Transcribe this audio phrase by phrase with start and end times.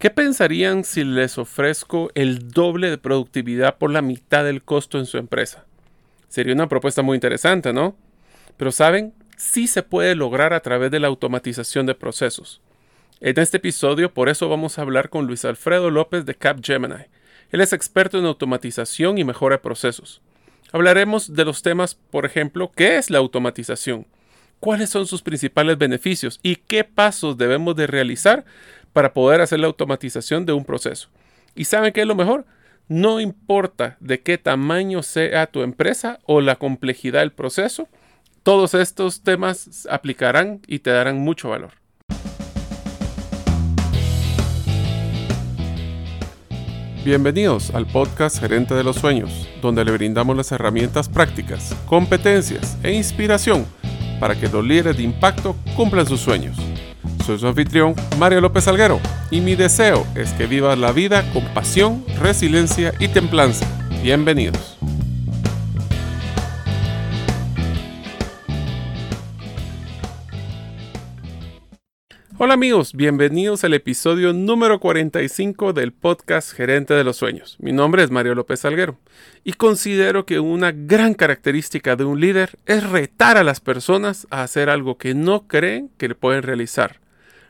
[0.00, 5.04] ¿Qué pensarían si les ofrezco el doble de productividad por la mitad del costo en
[5.04, 5.66] su empresa?
[6.26, 7.94] Sería una propuesta muy interesante, ¿no?
[8.56, 12.62] Pero saben, sí se puede lograr a través de la automatización de procesos.
[13.20, 17.04] En este episodio, por eso vamos a hablar con Luis Alfredo López de Capgemini.
[17.50, 20.22] Él es experto en automatización y mejora de procesos.
[20.72, 24.06] Hablaremos de los temas, por ejemplo, ¿qué es la automatización?
[24.60, 26.38] ¿Cuáles son sus principales beneficios?
[26.42, 28.46] ¿Y qué pasos debemos de realizar
[28.92, 31.08] para poder hacer la automatización de un proceso?
[31.54, 32.46] ¿Y saben qué es lo mejor?
[32.88, 37.88] No importa de qué tamaño sea tu empresa o la complejidad del proceso,
[38.42, 41.72] todos estos temas aplicarán y te darán mucho valor.
[47.04, 52.92] Bienvenidos al podcast Gerente de los Sueños, donde le brindamos las herramientas prácticas, competencias e
[52.92, 53.66] inspiración
[54.20, 56.58] para que los líderes de impacto cumplan sus sueños.
[57.24, 59.00] Soy su anfitrión, Mario López Alguero,
[59.30, 63.66] y mi deseo es que vivas la vida con pasión, resiliencia y templanza.
[64.02, 64.78] Bienvenidos.
[72.42, 77.58] Hola amigos, bienvenidos al episodio número 45 del podcast Gerente de los Sueños.
[77.60, 78.98] Mi nombre es Mario López Salguero
[79.44, 84.42] y considero que una gran característica de un líder es retar a las personas a
[84.42, 87.00] hacer algo que no creen que le pueden realizar.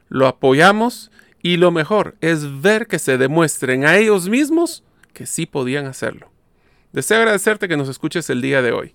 [0.09, 5.47] Lo apoyamos y lo mejor es ver que se demuestren a ellos mismos que sí
[5.47, 6.33] podían hacerlo.
[6.93, 8.95] Deseo agradecerte que nos escuches el día de hoy.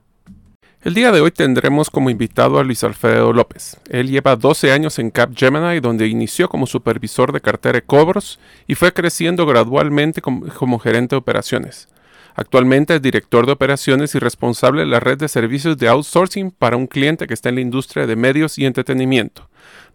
[0.83, 3.77] El día de hoy tendremos como invitado a Luis Alfredo López.
[3.91, 8.73] Él lleva 12 años en Capgemini, donde inició como supervisor de cartera de cobros y
[8.73, 11.87] fue creciendo gradualmente como, gerente de operaciones.
[12.33, 16.77] Actualmente es director de operaciones y responsable de la red de servicios de outsourcing para
[16.77, 19.49] un cliente que está en la industria de medios y entretenimiento.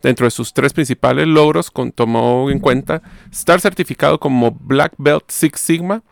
[0.04, 5.58] Dentro de sus tres principales logros, tomó en cuenta estar certificado como Black Belt Six
[5.58, 6.04] Sigma,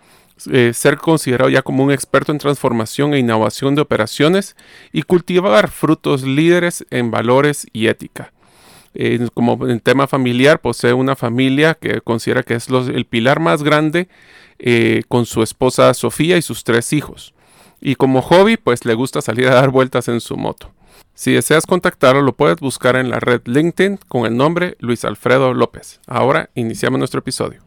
[0.50, 4.56] eh, ser considerado ya como un experto en transformación e innovación de operaciones
[4.92, 8.32] y cultivar frutos líderes en valores y ética.
[9.34, 14.08] como en tema familiar, posee una familia que considera que es el pilar más grande
[14.58, 17.34] eh, con su esposa Sofía y sus tres hijos.
[17.80, 20.72] Y como hobby, pues le gusta salir a dar vueltas en su moto.
[21.14, 25.54] Si deseas contactarlo, lo puedes buscar en la red LinkedIn con el nombre Luis Alfredo
[25.54, 26.00] López.
[26.06, 27.63] Ahora iniciamos nuestro episodio.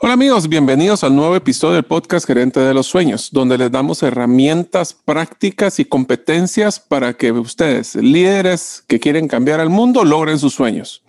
[0.00, 4.04] Hola amigos, bienvenidos al nuevo episodio del podcast Gerente de los Sueños, donde les damos
[4.04, 10.54] herramientas prácticas y competencias para que ustedes, líderes que quieren cambiar al mundo, logren sus
[10.54, 11.02] sueños.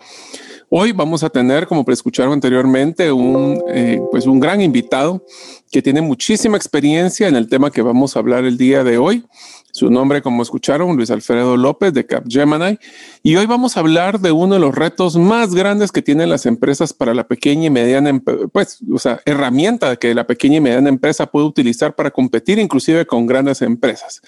[0.70, 5.24] Hoy vamos a tener, como escucharon anteriormente, un, eh, pues un gran invitado
[5.70, 9.24] que tiene muchísima experiencia en el tema que vamos a hablar el día de hoy.
[9.72, 12.78] Su nombre, como escucharon, Luis Alfredo López de Capgemini.
[13.22, 16.44] Y hoy vamos a hablar de uno de los retos más grandes que tienen las
[16.44, 18.20] empresas para la pequeña y mediana,
[18.52, 23.06] pues, o sea, herramienta que la pequeña y mediana empresa puede utilizar para competir inclusive
[23.06, 24.22] con grandes empresas.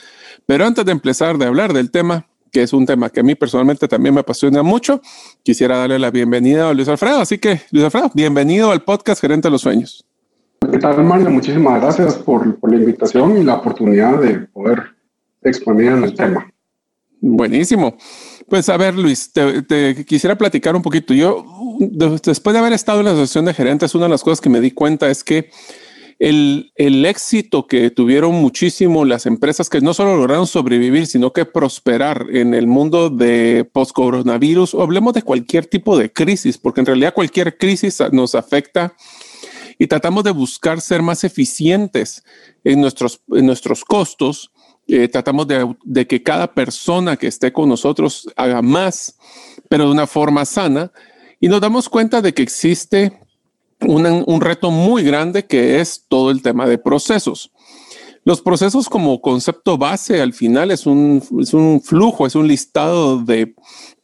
[0.46, 3.34] Pero antes de empezar de hablar del tema, que es un tema que a mí
[3.34, 5.00] personalmente también me apasiona mucho,
[5.42, 7.20] quisiera darle la bienvenida a Luis Alfredo.
[7.20, 10.06] Así que, Luis Alfredo, bienvenido al podcast Gerente de los Sueños.
[10.70, 11.30] ¿Qué tal, Mario?
[11.30, 14.82] Muchísimas gracias por, por la invitación y la oportunidad de poder
[15.42, 16.52] exponer en el tema.
[17.20, 17.96] Buenísimo.
[18.48, 21.14] Pues a ver, Luis, te, quisiera platicar un poquito.
[21.14, 21.44] Yo,
[21.80, 24.60] después de haber estado en la asociación de gerentes, una de las cosas que me
[24.60, 25.50] di cuenta es que
[26.18, 31.44] el, el, éxito que tuvieron muchísimo las empresas que no solo lograron sobrevivir, sino que
[31.44, 36.86] prosperar en el mundo de post-coronavirus, o hablemos de cualquier tipo de crisis, porque en
[36.86, 38.94] realidad cualquier crisis nos afecta
[39.78, 42.24] y tratamos de buscar ser más eficientes
[42.64, 44.52] en nuestros, en nuestros costos
[44.88, 49.16] eh, tratamos de, que cada persona que esté con nosotros haga más,
[49.68, 50.92] pero de una forma sana.
[51.40, 53.18] Y nos damos cuenta de que existe
[53.80, 57.52] un reto muy grande que es todo el tema de procesos.
[58.24, 63.18] Los procesos como concepto base al final es un, es un flujo, es un listado
[63.18, 63.54] de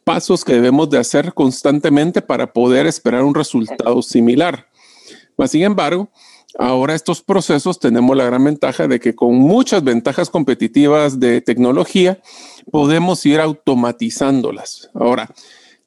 [0.03, 4.68] pasos que debemos de hacer constantemente para poder esperar un resultado similar.
[5.47, 6.09] Sin embargo,
[6.57, 12.19] Ahora estos procesos tenemos la gran ventaja de que con muchas ventajas competitivas de tecnología
[12.71, 14.89] podemos ir automatizándolas.
[14.95, 15.29] Ahora,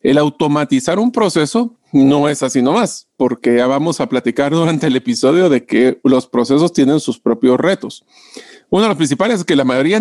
[0.01, 4.97] el automatizar un proceso no es así nomás, porque ya vamos a platicar durante el
[4.97, 8.05] episodio de que los procesos tienen sus propios retos.
[8.71, 10.01] Uno de los principales es que la mayoría,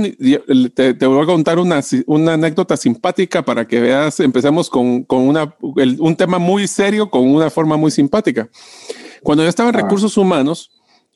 [0.73, 5.53] te, voy a contar una, una, anécdota simpática para que veas, empecemos con, con una,
[5.59, 8.49] un tema muy serio con una forma muy simpática.
[9.23, 9.81] Cuando yo estaba en ah.
[9.81, 10.71] recursos humanos,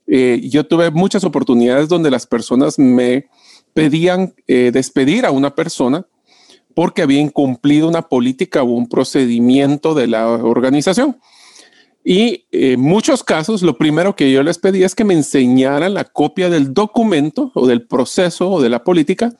[0.07, 3.27] eh, yo tuve muchas oportunidades donde las personas me
[3.73, 6.05] pedían eh, despedir a una persona
[6.73, 11.17] porque había incumplido una política o un procedimiento de la organización.
[12.03, 15.95] Y en eh, muchos casos, lo primero que yo les pedí es que me enseñaran
[15.95, 19.33] la copia del documento o del proceso o de la política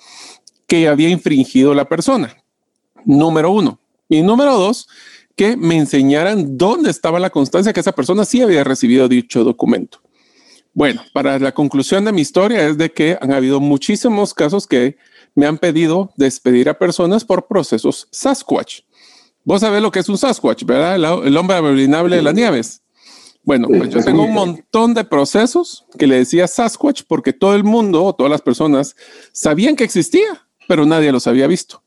[0.66, 2.36] que había infringido la persona.
[3.04, 3.80] Número uno.
[4.10, 4.88] Y número dos,
[5.36, 10.00] que me enseñaran dónde estaba la constancia que esa persona sí había recibido dicho documento.
[10.74, 14.98] Bueno, para la conclusión de mi historia es de que han habido muchísimos casos que
[15.34, 18.82] me han pedido despedir a personas por procesos Sasquatch.
[19.46, 20.96] Vos sabés lo que es un Sasquatch, ¿verdad?
[21.26, 22.82] El, hombre abominable de las nieves.
[23.44, 27.64] Bueno, pues yo tengo un montón de procesos que le decía Sasquatch porque todo el
[27.64, 28.96] mundo o todas las personas
[29.32, 31.84] sabían que existía, pero nadie los había visto.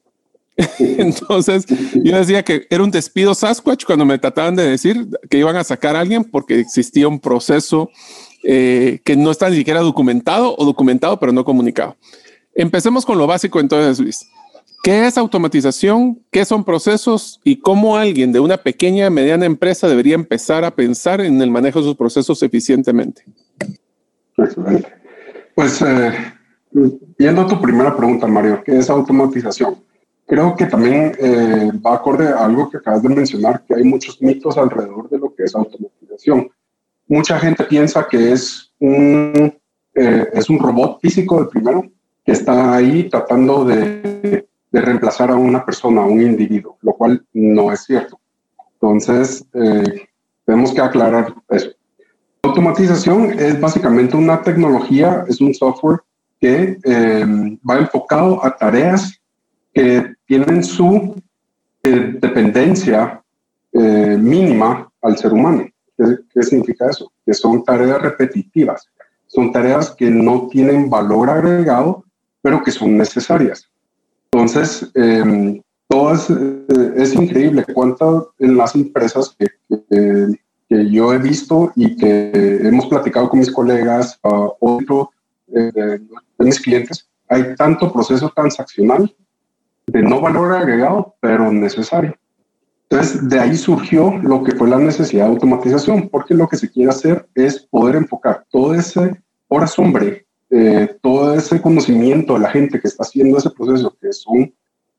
[0.78, 5.56] Entonces yo decía que era un despido Sasquatch cuando me trataban de decir que iban
[5.56, 7.90] a sacar a alguien porque existía un proceso
[8.42, 11.96] eh, que no está ni siquiera documentado o documentado pero no comunicado.
[12.54, 14.28] Empecemos con lo básico entonces, Luis.
[14.82, 16.20] ¿Qué es automatización?
[16.30, 17.40] ¿Qué son procesos?
[17.44, 21.80] ¿Y cómo alguien de una pequeña, mediana empresa debería empezar a pensar en el manejo
[21.80, 23.22] de sus procesos eficientemente?
[24.36, 24.88] Excelente.
[25.54, 26.12] Pues eh,
[27.18, 29.76] viendo tu primera pregunta, Mario, ¿qué es automatización?
[30.28, 34.20] Creo que también eh, va acorde a algo que acabas de mencionar, que hay muchos
[34.20, 36.50] mitos alrededor de lo que es automatización.
[37.06, 39.58] Mucha gente piensa que es un,
[39.94, 41.82] eh, es un robot físico de primero,
[42.26, 47.72] que está ahí tratando de, reemplazar a una persona, a un individuo, lo cual no
[47.72, 48.20] es cierto.
[48.74, 50.08] Entonces, eh,
[50.44, 51.70] tenemos que aclarar eso.
[52.42, 56.00] Automatización es básicamente una tecnología, es un software
[56.38, 59.18] que eh, va enfocado a tareas
[59.72, 61.16] que tienen su
[61.82, 63.22] eh, dependencia
[63.72, 65.68] mínima al ser humano.
[65.96, 67.12] ¿Qué significa eso?
[67.24, 68.88] Que son tareas repetitivas,
[69.26, 72.04] son tareas que no tienen valor agregado
[72.42, 73.68] pero que son necesarias.
[74.32, 79.48] Entonces, eh, todo eh, es, increíble cuántas en las empresas que,
[79.88, 82.30] que, yo he visto y que
[82.62, 85.10] hemos platicado con mis colegas uh, otro
[85.54, 86.00] eh, de,
[86.38, 89.14] mis clientes, hay tanto proceso transaccional
[89.88, 92.16] de no valor agregado, pero necesario.
[92.88, 96.70] Entonces, de ahí surgió lo que fue la necesidad de automatización, porque lo que se
[96.70, 102.50] quiere hacer es poder enfocar todo ese horas hombre eh, todo ese conocimiento de la
[102.50, 104.54] gente que está haciendo ese proceso, que son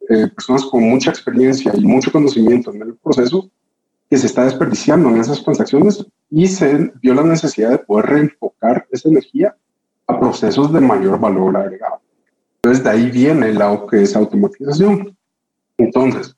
[0.08, 3.50] eh, personas con mucha experiencia y mucho conocimiento en el proceso,
[4.08, 8.88] que se está desperdiciando en esas transacciones y se vio la necesidad de poder reenfocar
[8.92, 9.56] esa energía
[10.06, 12.00] a procesos de mayor valor agregado.
[12.62, 15.16] Entonces, de ahí viene la que automatización.
[15.78, 16.36] Entonces,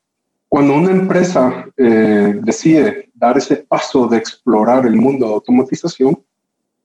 [0.48, 6.22] cuando una empresa eh, decide dar ese paso de explorar el mundo de automatización,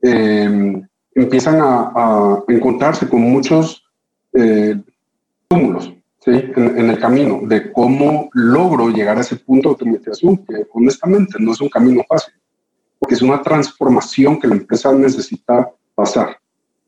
[0.01, 0.83] eh,
[1.15, 3.83] empiezan a, encontrarse con muchos
[4.33, 4.81] eh,
[5.49, 5.93] túmulos
[6.27, 11.53] en, el camino de cómo logro llegar a ese punto de automatización, que honestamente no
[11.53, 12.35] es un camino fácil,
[12.99, 16.39] porque es una transformación que la empresa necesita pasar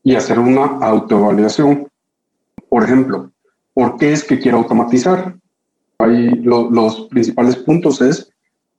[0.03, 1.87] y hacer una autovalidación.
[2.69, 3.31] Por ejemplo,
[3.73, 5.35] ¿por qué es que quiero automatizar?
[5.97, 8.31] Ahí los principales puntos es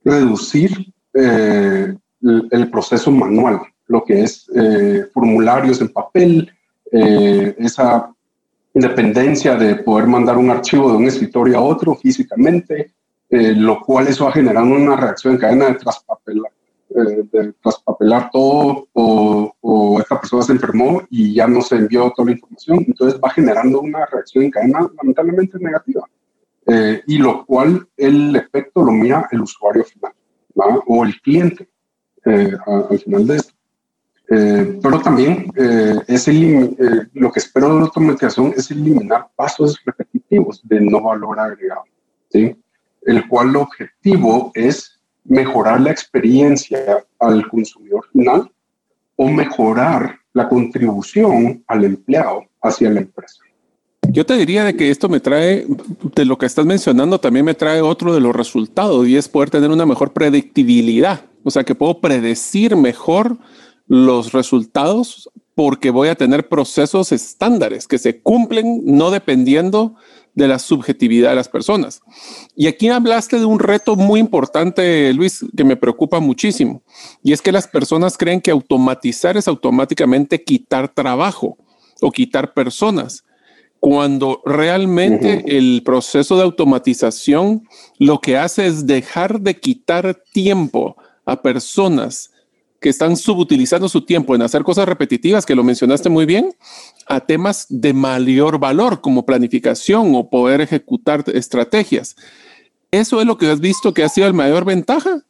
[0.04, 6.48] reducir eh, el proceso manual lo que es eh, formularios en papel,
[6.92, 8.14] eh, esa
[8.72, 12.92] independencia de poder mandar un archivo de un escritorio a otro físicamente,
[13.28, 15.74] lo cual eso va generando una reacción en cadena de
[16.94, 22.12] traspapelar, de traspapelar todo o, o, esta persona se enfermó y ya no se envió
[22.14, 26.04] toda la información, entonces va generando una reacción en cadena lamentablemente negativa.
[27.06, 30.12] y lo cual el efecto lo mira el usuario final
[30.86, 31.68] o el cliente
[32.66, 33.54] al final de esto.
[34.32, 39.76] Eh, pero también eh, es eh, lo que espero de la automatización es eliminar pasos
[39.84, 41.82] repetitivos de no valor agregado,
[42.28, 42.56] ¿sí?
[43.02, 44.99] el cual el objetivo es
[45.30, 48.50] mejorar la experiencia al consumidor final
[49.14, 53.38] o mejorar la contribución al empleado hacia la empresa.
[54.08, 55.66] Yo te diría de que esto me trae,
[56.16, 59.50] de lo que estás mencionando, también me trae otro de los resultados y es poder
[59.50, 61.20] tener una mejor predictibilidad.
[61.44, 63.38] O sea, que puedo predecir mejor
[63.86, 69.94] los resultados porque voy a tener procesos estándares que se cumplen no dependiendo de
[70.34, 72.00] la subjetividad de las personas.
[72.56, 76.82] Y aquí hablaste de un reto muy importante, Luis, que me preocupa muchísimo,
[77.22, 81.58] y es que las personas creen que automatizar es automáticamente quitar trabajo
[82.00, 83.24] o quitar personas,
[83.80, 87.66] cuando realmente el proceso de automatización
[87.98, 92.30] lo que hace es dejar de quitar tiempo a personas
[92.80, 96.54] que están subutilizando su tiempo en hacer cosas repetitivas, que lo mencionaste muy bien,
[97.06, 102.16] a temas de mayor valor como planificación o poder ejecutar estrategias.
[102.90, 105.22] ¿Eso es lo que has visto que ha sido el mayor ventaja?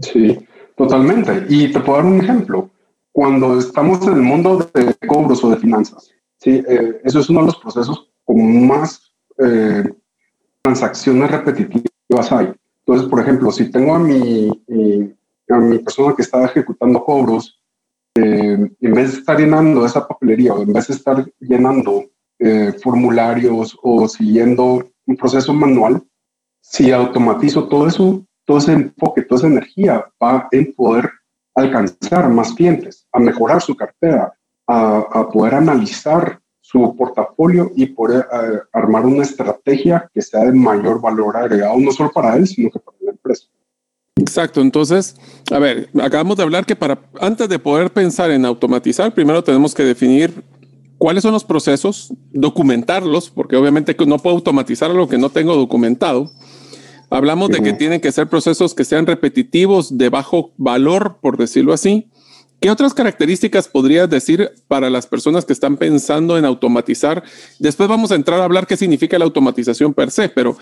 [0.00, 0.38] Sí,
[0.76, 1.46] totalmente.
[1.48, 2.70] Y te puedo dar un ejemplo.
[3.12, 6.62] Cuando estamos en el mundo de cobros o de finanzas, ¿sí?
[6.68, 9.84] Eh, eso es uno de los procesos con más eh,
[10.62, 12.52] transacciones repetitivas hay.
[12.80, 17.60] Entonces, por ejemplo, si tengo a mi, a mi persona que está ejecutando cobros,
[18.16, 22.04] eh, en vez de estar llenando esa papelería o en vez de estar llenando
[22.38, 26.02] eh, formularios o siguiendo un proceso manual,
[26.60, 31.10] si automatizo todo eso, todo ese enfoque, toda esa energía va en poder
[31.54, 34.32] alcanzar más clientes, a mejorar su cartera,
[34.66, 40.52] a, a poder analizar su portafolio y poder eh, armar una estrategia que sea de
[40.52, 43.46] mayor valor agregado, no solo para él, sino que para la empresa.
[44.16, 44.60] Exacto.
[44.60, 45.16] Entonces,
[45.50, 49.74] a ver, acabamos de hablar que para antes de poder pensar en automatizar, primero tenemos
[49.74, 50.44] que definir
[50.98, 56.30] cuáles son los procesos, documentarlos, porque obviamente no puedo automatizar lo que no tengo documentado.
[57.10, 61.72] Hablamos de que tienen que ser procesos que sean repetitivos, de bajo valor, por decirlo
[61.72, 62.08] así.
[62.64, 67.22] ¿Qué otras características podrías decir para las personas que están pensando en automatizar?
[67.58, 70.56] Después vamos a entrar a hablar qué significa la automatización per se, pero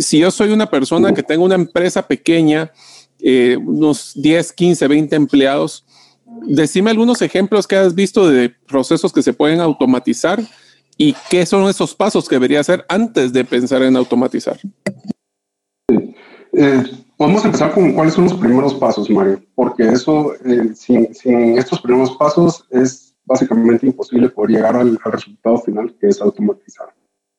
[0.00, 2.72] si yo soy una persona que tengo una empresa pequeña,
[3.18, 5.84] eh, unos 10, 15, 20 empleados,
[6.46, 10.42] decime algunos ejemplos que has visto de procesos que se pueden automatizar
[10.96, 14.58] y qué son esos pasos que debería hacer antes de pensar en automatizar.
[16.54, 16.82] Eh,
[17.16, 21.08] podemos empezar con cuáles son los primeros pasos, Mario, porque eso, eh, sin,
[21.58, 26.94] estos primeros pasos, es básicamente imposible poder llegar al resultado final, que es automatizar.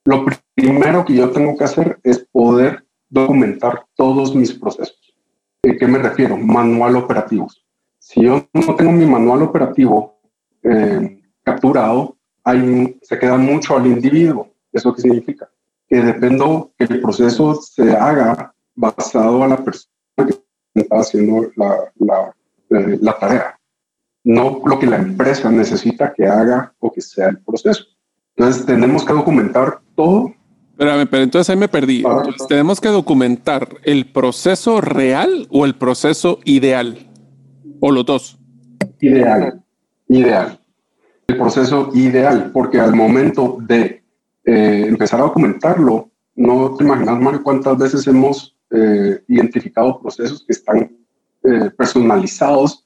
[0.05, 4.99] Lo primero que yo tengo que hacer es poder documentar todos mis procesos.
[5.63, 6.37] ¿A qué me refiero?
[6.37, 7.63] Manual operativos.
[7.99, 10.19] Si yo no tengo mi manual operativo
[10.63, 14.53] eh, capturado, hay, se queda mucho al individuo.
[14.71, 15.49] ¿Eso qué significa?
[15.87, 20.35] Que dependo que el proceso se haga basado a la persona que
[20.75, 22.33] está haciendo la, la,
[22.69, 23.59] la tarea,
[24.23, 27.85] no lo que la empresa necesita que haga o que sea el proceso.
[28.35, 30.33] Entonces tenemos que documentar todo.
[30.71, 32.03] Espérame, pero entonces ahí me perdí.
[32.05, 37.09] Entonces, tenemos que documentar el proceso real o el proceso ideal.
[37.79, 38.39] O los dos.
[39.01, 39.63] Ideal.
[40.07, 40.59] Ideal.
[41.27, 44.03] El proceso ideal, porque al momento de
[44.45, 50.53] eh, empezar a documentarlo, no te imaginas, Mario, cuántas veces hemos eh, identificado procesos que
[50.53, 50.91] están
[51.43, 52.85] eh, personalizados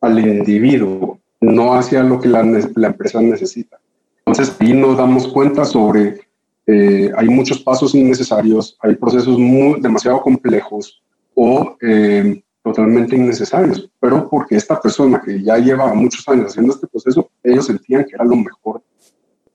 [0.00, 2.42] al individuo, no hacia lo que la,
[2.74, 3.78] la empresa necesita.
[4.24, 6.20] Entonces ahí nos damos cuenta sobre,
[6.66, 11.02] eh, hay muchos pasos innecesarios, hay procesos muy, demasiado complejos
[11.34, 16.86] o eh, totalmente innecesarios, pero porque esta persona que ya lleva muchos años haciendo este
[16.86, 18.82] proceso, ellos sentían que era lo mejor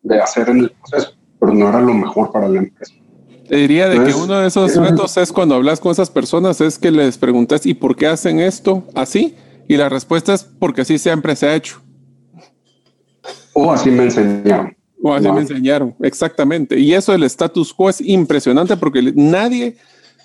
[0.03, 2.93] de hacer en el proceso, pero no era lo mejor para la empresa.
[3.47, 6.77] Te diría de que uno de esos retos es cuando hablas con esas personas es
[6.77, 9.35] que les preguntas ¿y por qué hacen esto así?
[9.67, 11.81] Y la respuesta es porque así siempre se ha hecho.
[13.53, 14.75] O así me enseñaron.
[15.01, 16.79] O así me enseñaron, exactamente.
[16.79, 19.77] Y eso del status quo es impresionante porque nadie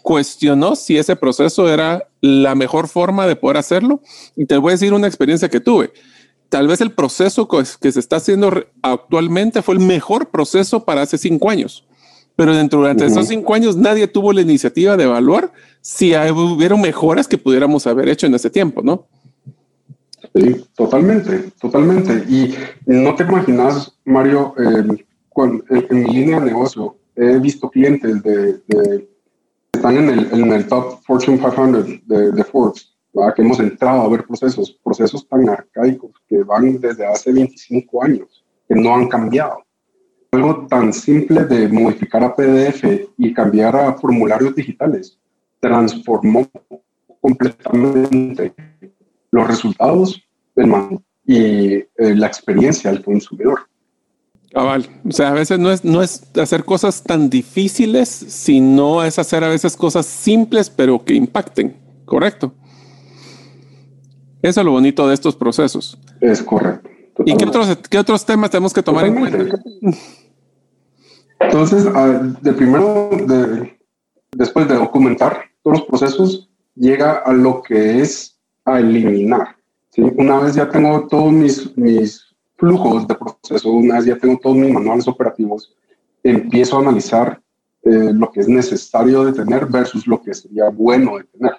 [0.03, 4.01] cuestionó si ese proceso era la mejor forma de poder hacerlo.
[4.37, 5.93] Y te voy a decir una experiencia que tuve.
[6.49, 8.53] Tal vez el proceso que se está haciendo
[8.83, 11.85] actualmente fue el mejor proceso para hace cinco años.
[12.37, 17.29] Pero dentro de esos cinco años nadie tuvo la iniciativa de evaluar si hubiera mejoras
[17.29, 19.07] que pudiéramos haber hecho en ese tiempo, ¿no?
[20.35, 22.25] Sí, totalmente, totalmente.
[22.29, 22.55] Y
[22.87, 24.99] no te imaginas, Mario, eh,
[25.37, 29.09] en, mi línea de negocio he visto clientes de, que
[29.73, 32.95] están en el, en el, top Fortune 500 de, de Forbes,
[33.37, 38.45] que hemos entrado a ver procesos, procesos tan arcaicos que van desde hace 25 años,
[38.69, 39.59] que no han cambiado.
[40.33, 42.85] Algo tan simple de modificar a PDF
[43.19, 45.19] y cambiar a formularios digitales
[45.61, 46.49] transformó
[47.21, 48.55] completamente
[49.31, 50.21] los resultados
[51.25, 53.61] y eh, la experiencia del consumidor.
[54.53, 54.89] Cabal.
[55.07, 59.45] O sea, a veces no es, no es hacer cosas tan difíciles, sino es hacer
[59.45, 61.77] a veces cosas simples, pero que impacten.
[62.05, 62.53] Correcto.
[64.43, 65.99] Eso es lo bonito de estos procesos.
[66.21, 66.91] Es correcto.
[67.25, 69.59] ¿Y qué otros, qué otros temas tenemos que tomar en cuenta?
[71.45, 71.85] Entonces,
[72.43, 73.79] de primero, de,
[74.33, 79.57] después de documentar todos los procesos, llega a lo que es a eliminar.
[79.91, 80.03] ¿sí?
[80.17, 84.57] Una vez ya tengo todos mis, mis flujos de proceso, una vez ya tengo todos
[84.57, 85.75] mis manuales operativos,
[86.23, 87.41] empiezo a analizar
[87.85, 91.53] eh, lo que es necesario de tener versus lo que sería bueno de tener.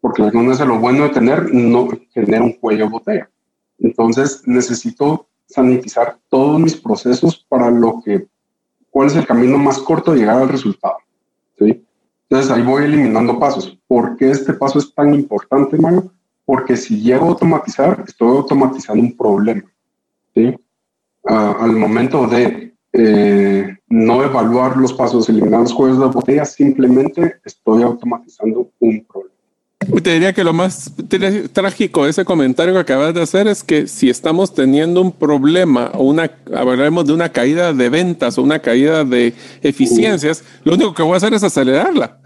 [0.00, 3.30] Porque algunas de lo bueno de tener no genera un cuello de botella.
[3.78, 8.26] Entonces necesito sanitizar todos mis procesos para lo que,
[8.96, 10.96] cuál es el camino más corto de llegar al resultado.
[11.60, 13.78] Entonces ahí voy eliminando pasos.
[13.86, 16.10] ¿Por qué este paso es tan importante, Mario?
[16.46, 19.70] Porque si llego a automatizar, estoy automatizando un problema.
[21.24, 27.82] al momento de eh, no evaluar los pasos, eliminar los juegos de botella, simplemente estoy
[27.82, 29.35] automatizando un problema.
[29.78, 30.90] Te diría que lo más
[31.52, 35.90] trágico de ese comentario que acabas de hacer es que si estamos teniendo un problema
[35.94, 40.94] o una, hablaremos de una caída de ventas o una caída de eficiencias, lo único
[40.94, 42.20] que voy a hacer es acelerarla.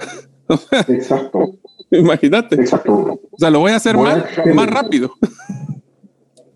[0.88, 1.57] Exacto.
[1.90, 2.54] Imagínate.
[2.54, 3.21] Exacto.
[3.30, 5.12] O sea, lo voy a hacer más, más rápido.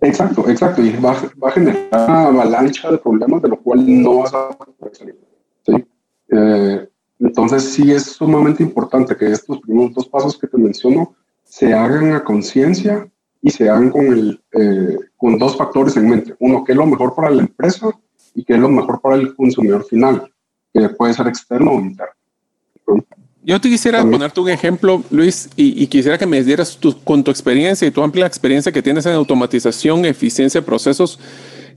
[0.00, 0.82] Exacto, exacto.
[0.82, 4.94] Y va, a generar una avalancha de problemas de lo cual no vas a poder
[4.94, 5.18] salir.
[5.66, 5.84] ¿sí?
[6.30, 11.72] Eh, entonces sí es sumamente importante que estos primeros dos pasos que te menciono se
[11.72, 13.08] hagan a conciencia
[13.40, 16.34] y se hagan con, el, eh, con dos factores en mente.
[16.40, 17.90] Uno, qué es lo mejor para la empresa
[18.34, 20.32] y qué es lo mejor para el consumidor final,
[20.72, 22.14] que puede ser externo o interno.
[23.46, 27.86] Yo te quisiera ponerte un ejemplo, Luis, y, quisiera que me dieras con tu experiencia
[27.86, 31.20] y tu amplia experiencia que tienes en automatización, eficiencia de procesos,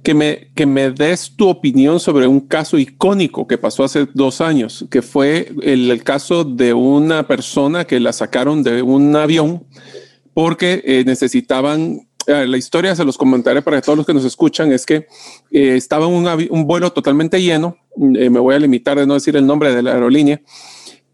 [0.04, 4.42] que me, que me des tu opinión sobre un caso icónico que pasó hace dos
[4.42, 9.66] años, que fue el, caso de una persona que la sacaron de un avión
[10.34, 14.72] porque eh, necesitaban eh, la historia, se los comentaré para todos los que nos escuchan,
[14.72, 15.08] es que
[15.51, 19.46] eh, estaba un, un, vuelo totalmente lleno, me voy a limitar de no decir el
[19.46, 20.42] nombre de la aerolínea,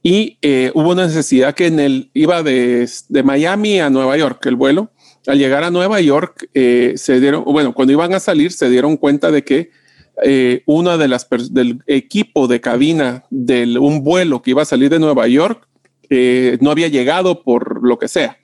[0.01, 0.37] y
[0.73, 4.91] hubo una necesidad que en el iba de, de, Miami a Nueva York el vuelo.
[5.25, 8.97] Al llegar a Nueva York, eh, se dieron, bueno, cuando iban a salir, se dieron
[8.97, 9.71] cuenta de que
[10.23, 14.89] eh, una de las del equipo de cabina de un vuelo que iba a salir
[14.89, 15.67] de Nueva York
[16.61, 18.37] no había llegado por lo que sea.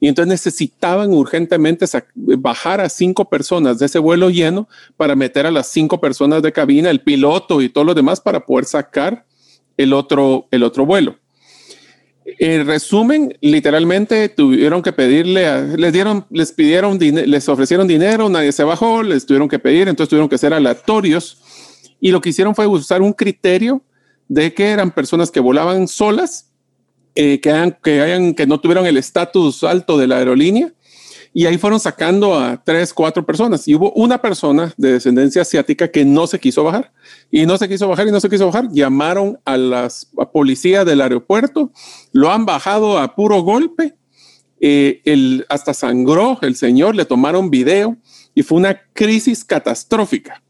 [0.00, 5.50] Y entonces necesitaban urgentemente bajar a cinco personas de ese vuelo lleno para meter a
[5.50, 9.24] las cinco personas de cabina, el piloto y todos los demás para poder sacar
[9.76, 11.16] el otro, el otro vuelo.
[12.24, 18.64] En resumen, literalmente tuvieron que pedirle, les dieron, les pidieron, les ofrecieron dinero, nadie se
[18.64, 21.38] bajó, les tuvieron que pedir, entonces tuvieron que ser aleatorios.
[22.00, 23.82] Y lo que hicieron fue usar un criterio
[24.28, 26.50] de que eran personas que volaban solas,
[27.14, 30.72] eh, que, que, hayan, que no tuvieron el estatus alto de la aerolínea
[31.36, 33.66] y ahí fueron sacando a tres, cuatro personas.
[33.66, 36.92] Y hubo una persona de descendencia asiática que no se quiso bajar.
[37.28, 38.68] Y no se quiso bajar y no se quiso bajar.
[38.70, 39.88] Llamaron a la
[40.32, 41.72] policía del aeropuerto,
[42.12, 43.96] lo han bajado a puro golpe.
[44.60, 47.96] Eh, el, hasta sangró el señor, le tomaron video
[48.32, 50.40] y fue una crisis catastrófica.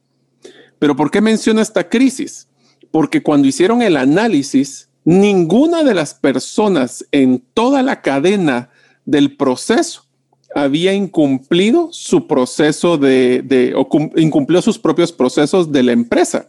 [0.78, 2.46] Pero ¿por qué menciono esta crisis?
[2.90, 8.68] Porque cuando hicieron el análisis, ninguna de las personas en toda la cadena
[9.06, 10.04] del proceso
[10.54, 16.48] había incumplido su proceso de, o incumplió sus propios procesos de la empresa.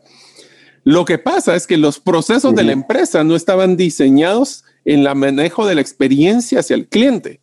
[0.84, 5.16] Lo que pasa es que los procesos de la empresa no estaban diseñados en la
[5.16, 7.42] manejo de la experiencia hacia el cliente.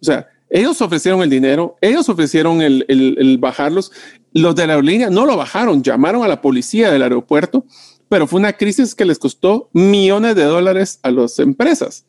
[0.00, 3.90] O sea, ellos ofrecieron el dinero, ellos ofrecieron el, el bajarlos.
[4.32, 7.64] Los de la aerolínea no lo bajaron, llamaron a la policía del aeropuerto,
[8.08, 12.04] pero fue una crisis que les costó millones de dólares a las empresas.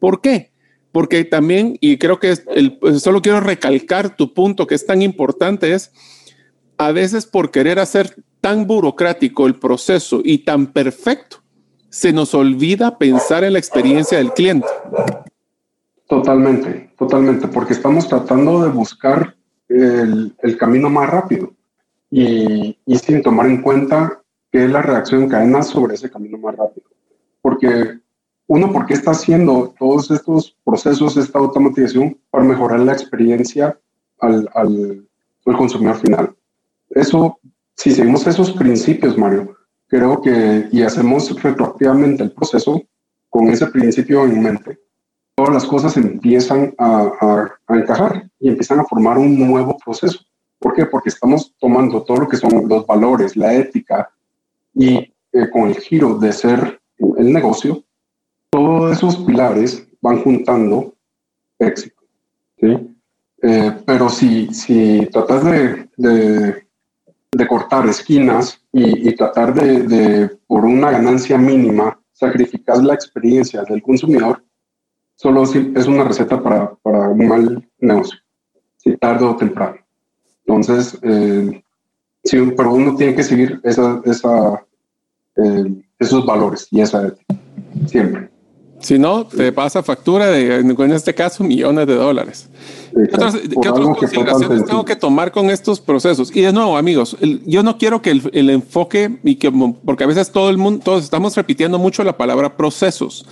[0.00, 0.50] ¿Por qué?
[0.96, 5.02] Porque también, y creo que el, pues, solo quiero recalcar tu punto que es tan
[5.02, 5.92] importante, es
[6.78, 11.42] a veces por querer hacer tan burocrático el proceso y tan perfecto,
[11.90, 14.68] se nos olvida pensar en la experiencia del cliente.
[16.08, 19.36] Totalmente, totalmente, porque estamos tratando de buscar
[19.68, 21.52] el, el camino más rápido
[22.10, 26.38] y, y, sin tomar en cuenta qué es la reacción en cadena sobre ese camino
[26.38, 26.86] más rápido.
[27.42, 27.98] Porque
[28.48, 33.78] uno, ¿por qué está haciendo todos estos procesos, esta automatización para mejorar la experiencia
[34.20, 35.06] al, al,
[35.56, 36.36] consumidor final?
[36.90, 37.38] Eso,
[37.74, 39.56] si seguimos esos principios, Mario,
[39.88, 42.80] creo que y hacemos retroactivamente el proceso
[43.28, 44.78] con ese principio en mente,
[45.34, 50.20] todas las cosas empiezan a, a, encajar y empiezan a formar un nuevo proceso.
[50.58, 50.86] ¿Por qué?
[50.86, 54.10] Porque estamos tomando todo lo que son los valores, la ética
[54.72, 57.84] y eh, con el giro de ser el negocio,
[58.56, 60.94] todos esos pilares van juntando
[61.58, 62.02] éxito.
[62.58, 62.96] ¿sí?
[63.42, 66.66] Eh, pero si, si tratas de, de,
[67.32, 74.42] de cortar esquinas y, tratar de, por una ganancia mínima, sacrificar la experiencia del consumidor,
[75.16, 78.18] solo es una receta para, para un mal negocio,
[78.78, 79.76] si tarde o temprano.
[80.46, 81.62] Entonces, eh,
[82.24, 84.00] sí, pero uno tiene que seguir esa,
[85.36, 87.14] eh, esos valores y esa
[87.86, 88.30] siempre.
[88.80, 92.48] Si no, te pasa factura de, en este caso, millones de dólares.
[92.94, 93.36] ¿Qué otras,
[93.98, 96.34] consideraciones tengo que tomar con estos procesos?
[96.34, 99.50] Y de nuevo, amigos, yo no quiero que el, enfoque, y que,
[99.84, 103.26] porque a veces todo el mundo, todos estamos repitiendo mucho la palabra procesos.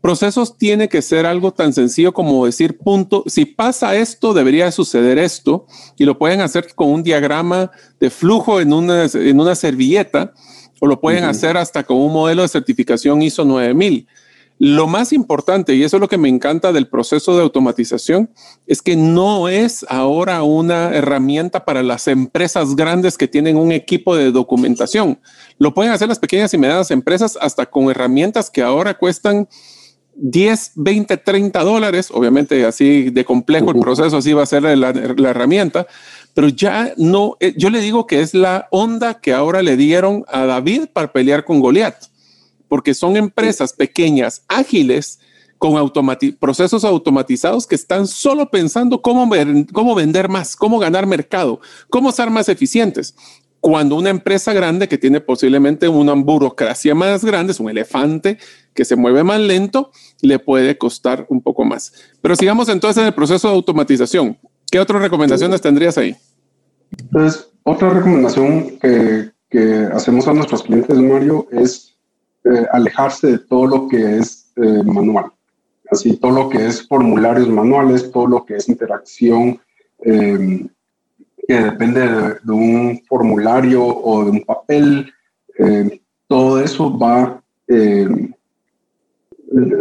[0.00, 5.18] Procesos tiene que ser algo tan sencillo como decir, punto, si pasa esto, debería suceder
[5.18, 7.70] esto, y lo pueden hacer con un diagrama
[8.00, 10.32] de flujo en una, en una servilleta,
[10.80, 14.06] o lo pueden hacer hasta con un modelo de certificación ISO 9000
[14.58, 18.30] lo más importante, y eso es lo que me encanta del proceso de automatización,
[18.66, 24.16] es que no es ahora una herramienta para las empresas grandes que tienen un equipo
[24.16, 25.20] de documentación.
[25.58, 29.48] Lo pueden hacer las pequeñas y medianas empresas hasta con herramientas que ahora cuestan
[30.16, 32.10] 10, 20, 30 dólares.
[32.12, 35.86] Obviamente así de complejo el proceso, así va a ser la, la herramienta.
[36.34, 40.24] Pero ya no, eh, yo le digo que es la onda que ahora le dieron
[40.26, 41.94] a David para pelear con Goliat
[42.68, 45.18] porque son empresas pequeñas, ágiles,
[45.58, 45.74] con
[46.38, 49.28] procesos automatizados que están solo pensando cómo,
[49.72, 53.14] cómo vender más, cómo ganar mercado, cómo ser más eficientes.
[53.60, 58.38] Cuando una empresa grande que tiene posiblemente una burocracia más grande, es un elefante
[58.72, 61.92] que se mueve más lento, le puede costar un poco más.
[62.22, 64.38] Pero sigamos entonces en el proceso de automatización.
[64.70, 66.16] ¿Qué otras recomendaciones tendrías ahí?
[67.10, 71.97] Pues otra recomendación que, que hacemos a nuestros clientes, Mario, es
[72.44, 75.26] eh, alejarse de todo lo que es eh, manual.
[75.90, 79.58] Así, todo lo que es formularios manuales, todo lo que es interacción
[80.00, 80.68] em,
[81.46, 82.00] que depende
[82.42, 85.12] de, un formulario o de un papel,
[85.56, 85.90] em,
[86.26, 88.32] todo eso va em,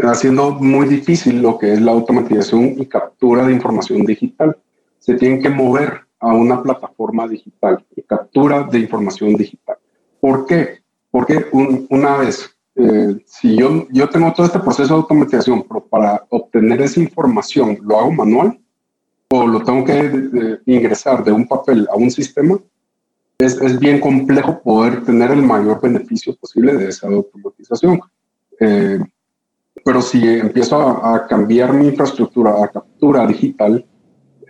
[0.04, 4.58] haciendo muy difícil lo que es la automatización y captura de información digital.
[5.00, 9.78] Se tienen que mover a una plataforma digital y captura de información digital.
[10.20, 10.80] ¿Por qué?
[11.18, 11.48] Porque
[11.90, 16.80] una vez eh, si yo, yo tengo todo este proceso de automatización, pero para obtener
[16.84, 18.60] esa información lo hago manual
[19.32, 22.60] o lo tengo que ingresar de un papel a un sistema,
[23.40, 28.00] es, es, bien complejo poder tener el mayor beneficio posible de esa automatización.
[28.60, 29.00] Eh,
[29.84, 33.84] pero si empiezo a, cambiar mi infraestructura a captura digital,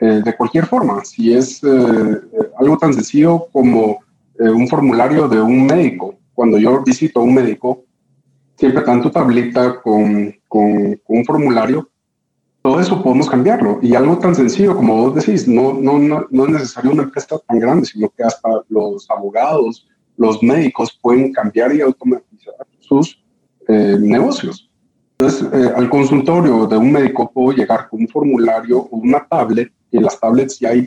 [0.02, 4.00] eh, de cualquier forma, si es algo tan sencillo como
[4.38, 7.84] un formulario de un médico, cuando yo visito a un médico,
[8.58, 11.90] siempre tanto tablita con, con, un formulario,
[12.62, 13.80] todo eso podemos cambiarlo.
[13.82, 17.58] Y algo tan sencillo como vos decís, no, no, no, es necesario una empresa tan
[17.58, 23.20] grande, sino que hasta los abogados, los médicos pueden cambiar y automatizar sus
[23.68, 24.70] eh, negocios.
[25.18, 29.72] Entonces, eh, al consultorio de un médico puedo llegar con un formulario o una tablet,
[29.90, 30.86] y en las tablets ya hay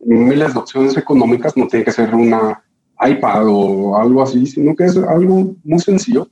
[0.00, 2.62] miles de opciones económicas, no tiene que ser una
[3.00, 6.28] iPad o algo así, sino que es algo muy sencillo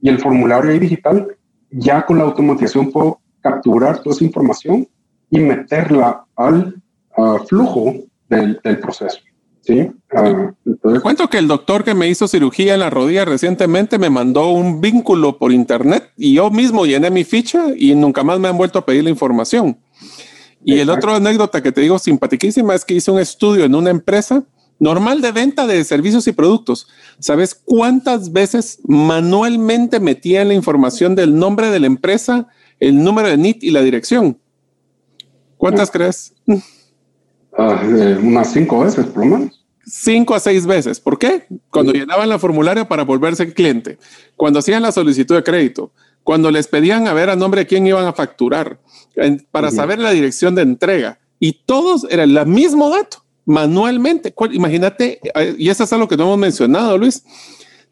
[0.00, 1.28] y el formulario digital,
[1.70, 4.88] ya con la automatización puedo capturar toda esa información
[5.30, 6.80] y meterla al
[7.48, 7.94] flujo
[8.28, 9.18] del, proceso.
[9.60, 9.90] ¿sí?
[10.12, 14.50] Uh, Cuento que el doctor que me hizo cirugía en la rodilla recientemente me mandó
[14.50, 18.56] un vínculo por internet y yo mismo llené mi ficha y nunca más me han
[18.56, 19.78] vuelto a pedir la información.
[20.64, 23.90] Y el otro anécdota que te digo simpaticísima es que hice un estudio en una
[23.90, 24.44] empresa
[24.78, 26.88] normal de venta de servicios y productos.
[27.18, 32.48] ¿Sabes cuántas veces manualmente metían la información del nombre de la empresa,
[32.80, 34.38] el número de NIT y la dirección?
[35.56, 36.34] ¿Cuántas crees?
[37.56, 39.64] Ah, eh, unas cinco veces, por lo menos.
[39.84, 41.00] Cinco a seis veces.
[41.00, 41.46] ¿Por qué?
[41.70, 43.98] Cuando llenaban la formulario para volverse cliente,
[44.36, 45.90] cuando hacían la solicitud de crédito,
[46.22, 48.78] cuando les pedían a ver a nombre de quién iban a facturar,
[49.50, 51.18] para saber la dirección de entrega.
[51.40, 54.34] Y todos eran el mismo dato manualmente.
[54.52, 57.24] Imagínate, eh, y eso es algo que no hemos mencionado, Luis.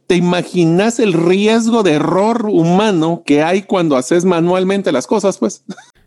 [0.07, 5.65] ¿Te imaginas el riesgo de error humano que hay cuando haces manualmente las cosas, pues?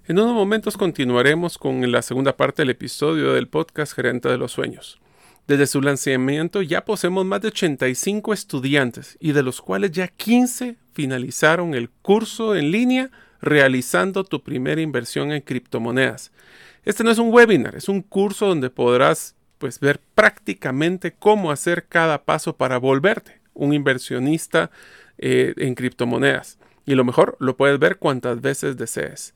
[0.08, 4.52] En unos momentos continuaremos con la segunda parte del episodio del podcast Gerente de los
[4.52, 5.00] Sueños.
[5.48, 10.78] Desde su lanzamiento ya poseemos más de 85 estudiantes y de los cuales ya 15
[10.94, 13.10] finalizaron el curso en línea
[13.42, 16.32] realizando tu primera inversión en criptomonedas.
[16.86, 21.86] Este no es un webinar, es un curso donde podrás pues ver prácticamente cómo hacer
[21.88, 24.72] cada paso para volverte un inversionista
[25.18, 26.58] eh, en criptomonedas.
[26.86, 29.36] Y lo mejor, lo puedes ver cuantas veces desees.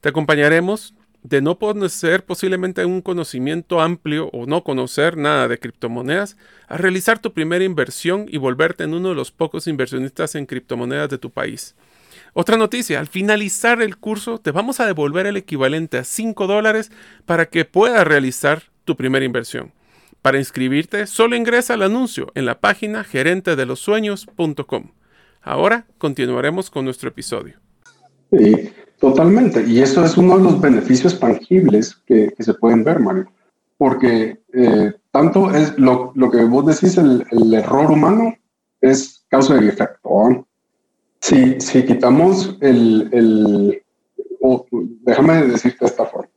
[0.00, 6.36] Te acompañaremos de no poseer posiblemente un conocimiento amplio o no conocer nada de criptomonedas
[6.66, 11.10] a realizar tu primera inversión y volverte en uno de los pocos inversionistas en criptomonedas
[11.10, 11.74] de tu país.
[12.32, 16.90] Otra noticia, al finalizar el curso te vamos a devolver el equivalente a 5 dólares
[17.26, 19.70] para que puedas realizar tu primera inversión.
[20.20, 24.84] Para inscribirte, solo ingresa al anuncio en la página gerentedelosueños.com.
[25.42, 27.54] Ahora continuaremos con nuestro episodio.
[28.32, 29.62] Sí, totalmente.
[29.64, 33.30] Y eso es uno de los beneficios tangibles que, se pueden ver, Mario.
[33.78, 38.34] Porque eh, tanto es lo, que vos decís, el, error humano
[38.80, 40.44] es causa y efecto.
[41.20, 43.80] Si, quitamos el,
[45.02, 46.29] déjame decirte esta forma,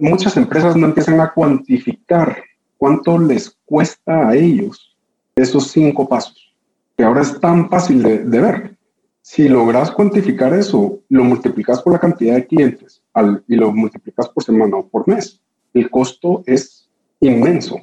[0.00, 2.42] muchas empresas no empiezan a cuantificar
[2.76, 4.96] cuánto les cuesta a ellos
[5.36, 6.52] esos cinco pasos,
[6.96, 8.76] que ahora es tan fácil de, ver.
[9.22, 13.02] Si logras cuantificar eso, lo multiplicas por la cantidad de clientes
[13.46, 15.40] y lo multiplicas por semana o por mes,
[15.74, 16.88] el costo es
[17.20, 17.80] inmenso.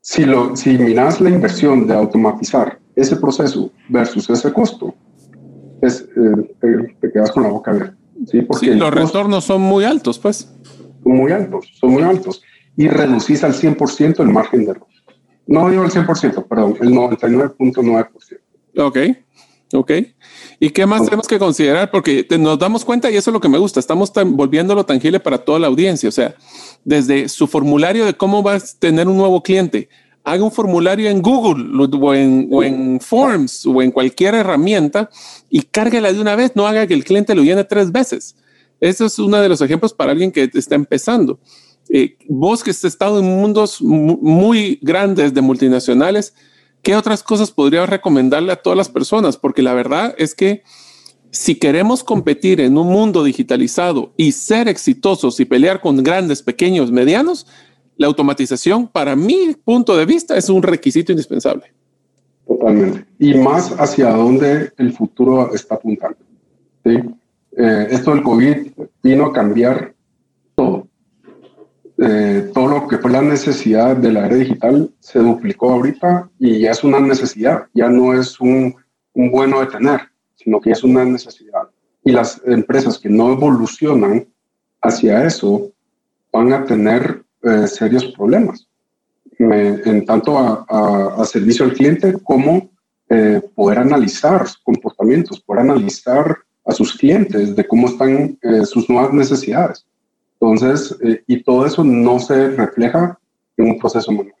[0.00, 4.94] Si, lo, si miras la inversión de automatizar ese proceso versus ese costo,
[5.82, 7.99] es, eh, te, quedas con la boca abierta.
[8.26, 8.42] ¿Sí?
[8.42, 10.52] Porque los retornos son muy altos, pues.
[11.02, 12.42] Son muy altos, son muy altos
[12.76, 14.86] y reducís al 100% el margen de error.
[15.46, 18.08] No digo el 100%, perdón, el 99.9%.
[18.78, 18.98] Ok,
[19.72, 19.92] ok.
[20.60, 21.90] ¿Y qué más tenemos que considerar?
[21.90, 25.38] Porque nos damos cuenta, y eso es lo que me gusta, estamos volviéndolo tangible para
[25.38, 26.08] toda la audiencia.
[26.08, 26.34] O sea,
[26.84, 29.88] desde su formulario de cómo vas a tener un nuevo cliente,
[30.24, 35.10] haga un formulario en Google o en, Forms o en cualquier herramienta
[35.48, 38.36] y cárguela de una vez, no haga que el cliente lo llene tres veces.
[38.80, 41.38] Eso es uno de los ejemplos para alguien que está empezando.
[41.88, 46.34] Eh, vos que has estado en mundos muy grandes de multinacionales,
[46.82, 49.36] ¿qué otras cosas podrías recomendarle a todas las personas?
[49.36, 50.62] Porque la verdad es que
[51.30, 56.90] si queremos competir en un mundo digitalizado y ser exitosos y pelear con grandes, pequeños,
[56.90, 57.46] medianos,
[58.00, 61.64] la automatización, para mi punto de vista, es un requisito indispensable.
[62.48, 63.04] Totalmente.
[63.18, 66.16] Y más hacia dónde el futuro está apuntando.
[66.82, 67.04] Eh,
[67.90, 68.56] esto del COVID
[69.02, 69.92] vino a cambiar
[70.54, 70.88] todo.
[71.98, 76.60] Eh, todo lo que fue la necesidad de la era digital se duplicó ahorita y
[76.60, 78.76] ya es una necesidad, ya no es un
[79.12, 80.00] bueno de tener,
[80.36, 81.68] sino que es una necesidad.
[82.02, 84.26] Y las empresas que no evolucionan
[84.80, 85.70] hacia eso
[86.32, 88.66] van a tener eh, serios problemas,
[89.38, 92.70] en tanto a, servicio al cliente como
[93.08, 99.86] eh, poder analizar comportamientos, poder analizar a sus clientes de cómo están sus nuevas necesidades.
[100.40, 103.18] Entonces, eh, y todo eso no se refleja
[103.58, 104.34] en un proceso manual.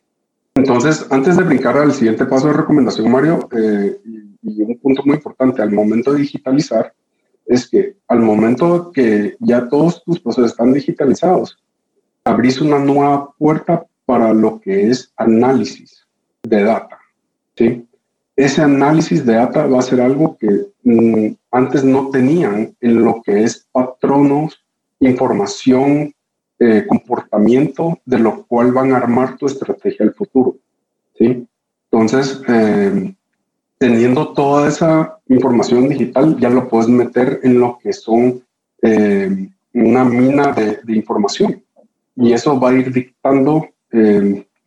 [0.54, 4.00] Entonces, antes de brincar al siguiente paso de recomendación, Mario, eh,
[4.42, 6.94] y, un punto muy importante al momento de digitalizar,
[7.44, 11.58] es que al momento que ya todos tus procesos están digitalizados,
[12.24, 16.06] abrís una nueva puerta para lo que es análisis
[16.42, 16.98] de data.
[17.56, 17.86] ¿sí?
[18.36, 23.22] Ese análisis de data va a ser algo que mm, antes no tenían en lo
[23.22, 24.60] que es patronos
[25.00, 26.14] información,
[26.58, 30.56] eh, comportamiento de lo cual van a armar tu estrategia del futuro.
[31.18, 31.46] ¿sí?
[31.90, 33.14] Entonces, eh,
[33.78, 38.42] teniendo toda esa información digital, ya lo puedes meter en lo que son
[38.82, 41.62] eh, una mina de, información.
[42.20, 43.66] Y eso va a ir dictando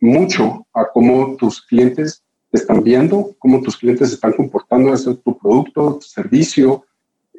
[0.00, 5.14] mucho a cómo tus clientes te están viendo, cómo tus clientes se están comportando hacia
[5.14, 6.84] tu producto, tu servicio,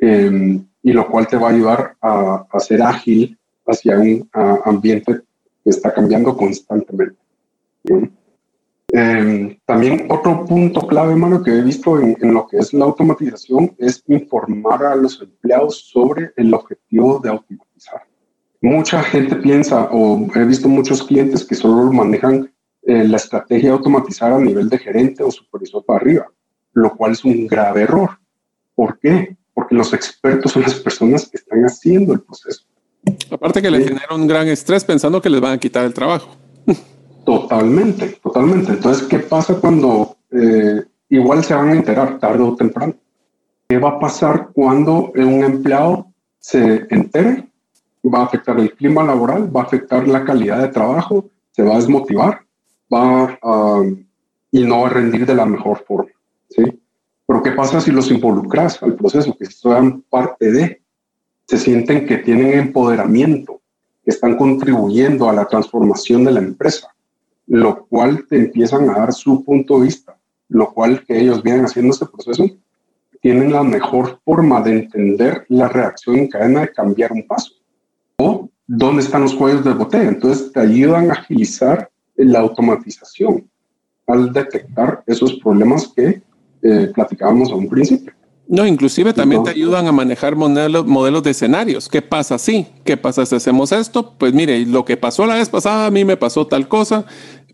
[0.01, 4.28] y lo cual te va a ayudar a, ser ágil hacia un
[4.65, 5.21] ambiente
[5.63, 7.17] que está cambiando constantemente.
[8.97, 13.75] Em, también otro punto clave, hermano, que he visto en, lo que es la automatización
[13.78, 18.04] es informar a los empleados sobre el objetivo de automatizar.
[18.62, 22.52] Mucha gente piensa, o he visto muchos clientes que solo manejan
[22.84, 26.32] eh, la estrategia de automatizar a nivel de gerente o supervisor para arriba,
[26.74, 28.12] lo cual es un grave error.
[28.76, 29.38] ¿Por qué?
[29.56, 32.65] porque los expertos son las personas que están haciendo el proceso.
[33.32, 36.36] Aparte que le genera un gran estrés pensando que les van a quitar el trabajo.
[37.26, 38.74] Totalmente, totalmente.
[38.74, 42.94] Entonces, ¿qué pasa cuando eh, igual se van a enterar tarde o temprano?
[43.68, 47.48] ¿Qué va a pasar cuando un empleado se entere?
[48.06, 51.74] Va a afectar el clima laboral, va a afectar la calidad de trabajo, se va
[51.74, 52.41] a desmotivar,
[52.94, 53.39] va
[54.52, 56.12] y no va a rendir de la mejor forma.
[57.28, 60.82] Pero ¿qué pasa si los involucras al proceso, que sean parte de,
[61.48, 63.62] se sienten que tienen empoderamiento,
[64.04, 66.96] que están contribuyendo a la transformación de la empresa,
[67.48, 70.18] lo cual te empiezan a dar su punto de vista,
[70.50, 72.46] lo cual que ellos vienen haciendo este proceso,
[73.22, 77.55] tienen la mejor forma de entender la reacción en cadena de cambiar un paso.
[78.67, 80.10] Dónde están los cuellos de botella.
[80.10, 83.49] Entonces te ayudan a agilizar la automatización
[84.08, 86.21] al detectar esos problemas que
[86.62, 88.13] eh, platicábamos a un principio.
[88.47, 91.89] No, inclusive también te ayudan a manejar modelos, modelos de escenarios.
[91.89, 92.67] ¿Qué pasa si?
[92.84, 94.13] ¿Qué pasa si hacemos esto?
[94.19, 97.06] Pues mire, lo que pasó la vez pasada a mí me pasó tal cosa,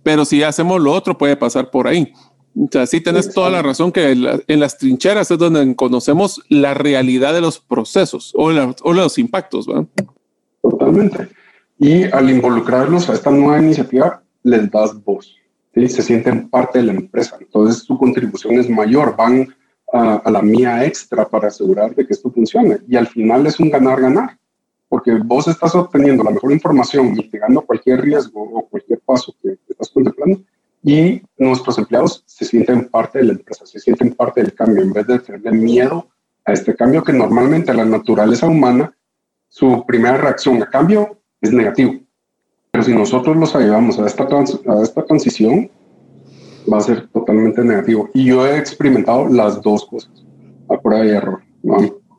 [0.03, 2.11] pero si hacemos lo otro puede pasar por ahí.
[2.57, 6.73] O sea, sí tenés toda la razón que en las trincheras es donde conocemos la
[6.73, 9.67] realidad de los procesos o, o los impactos.
[9.67, 9.87] ¿verdad?
[10.61, 11.29] Totalmente.
[11.77, 15.35] Y al involucrarlos a esta nueva iniciativa, les das voz.
[15.73, 15.87] ¿sí?
[15.89, 17.37] Se sienten parte de la empresa.
[17.39, 19.15] Entonces su contribución es mayor.
[19.15, 19.47] Van
[19.93, 22.79] a, la mía extra para asegurar de que esto funcione.
[22.87, 24.37] Y al final es un ganar-ganar,
[24.87, 29.89] porque vos estás obteniendo la mejor información, mitigando cualquier riesgo o cualquier paso que, estás
[29.89, 30.41] contemplando,
[30.83, 34.93] y nuestros empleados se sienten parte de la empresa, se sienten parte del cambio, en
[34.93, 36.07] vez de tener miedo
[36.43, 38.95] a este cambio que normalmente la naturaleza humana,
[39.51, 41.95] su primera reacción a cambio es negativo.
[42.71, 45.69] Pero si nosotros los ayudamos a esta, a esta transición,
[46.71, 48.09] va a ser totalmente negativo.
[48.13, 50.09] Y yo he experimentado las dos cosas,
[50.69, 51.41] a prueba y error.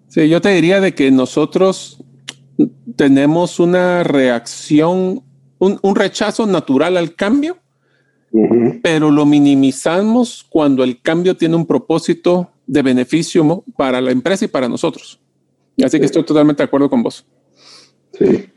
[0.09, 2.05] Sí, yo te diría de que nosotros
[2.97, 5.23] tenemos una reacción,
[5.59, 7.57] un, rechazo natural al cambio,
[8.83, 14.49] pero lo minimizamos cuando el cambio tiene un propósito de beneficio para la empresa y
[14.49, 15.22] para nosotros.
[15.83, 17.27] Así que estoy totalmente de acuerdo con vos.
[18.12, 18.49] Sí.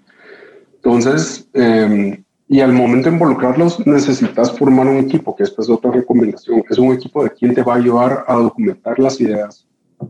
[0.75, 5.91] Entonces, eh, y al momento de involucrarlos, necesitas formar un equipo, que esta es otra
[5.91, 6.63] recomendación.
[6.69, 9.67] Es un equipo de quien te va a ayudar a documentar las ideas,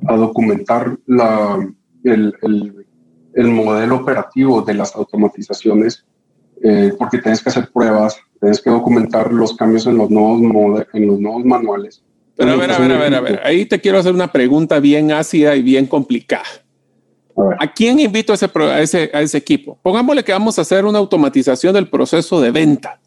[0.08, 1.66] a documentar la,
[2.04, 2.86] el, el,
[3.36, 6.06] el modelo operativo de las automatizaciones,
[6.62, 11.08] eh, porque tienes que hacer pruebas, tienes que documentar los cambios en los nuevos, en
[11.08, 12.04] los nuevos manuales.
[12.36, 14.80] Pero a ver, a ver, a ver, a ver, ahí te quiero hacer una pregunta
[14.82, 16.44] bien ácida y bien complicada.
[17.60, 19.78] A, quién invito a ese, a, ese, a ese equipo?
[19.82, 23.00] Pongámosle que vamos a hacer una automatización del proceso de venta.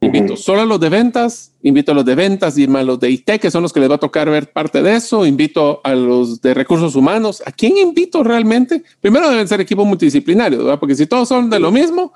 [0.00, 3.10] Invito solo a los de ventas, invito a los de ventas y a los de
[3.10, 5.94] IT, que son los que les va a tocar ver parte de eso, invito a
[5.94, 7.42] los de recursos humanos.
[7.44, 8.84] ¿A quién invito realmente?
[9.00, 10.78] Primero deben ser equipos multidisciplinarios, ¿verdad?
[10.78, 12.12] porque si todos son de lo mismo,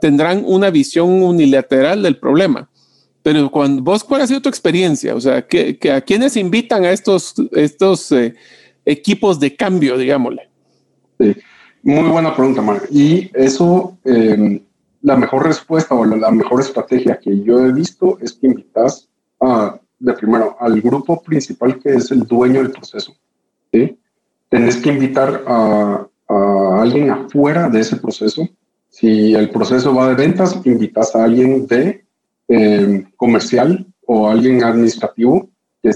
[0.00, 2.68] tendrán una visión unilateral del problema.
[3.22, 5.14] Pero cuando vos, ¿cuál ha sido tu experiencia?
[5.14, 8.34] O sea, que, ¿a quiénes invitan a estos, estos eh,
[8.84, 10.49] equipos de cambio, digámosle?
[11.82, 12.82] Muy buena pregunta, Mar.
[12.90, 14.60] Y eso, em,
[15.02, 19.08] la mejor respuesta o la, mejor estrategia que yo he visto es que invitas
[19.40, 23.14] a, de primero al grupo principal que es el dueño del proceso.
[23.72, 23.98] ¿sí?
[24.48, 28.48] Tenés que invitar a, alguien afuera de ese proceso.
[28.88, 32.04] Si el proceso va de ventas, invitas a alguien de
[32.46, 35.48] em, comercial o alguien administrativo
[35.82, 35.90] que,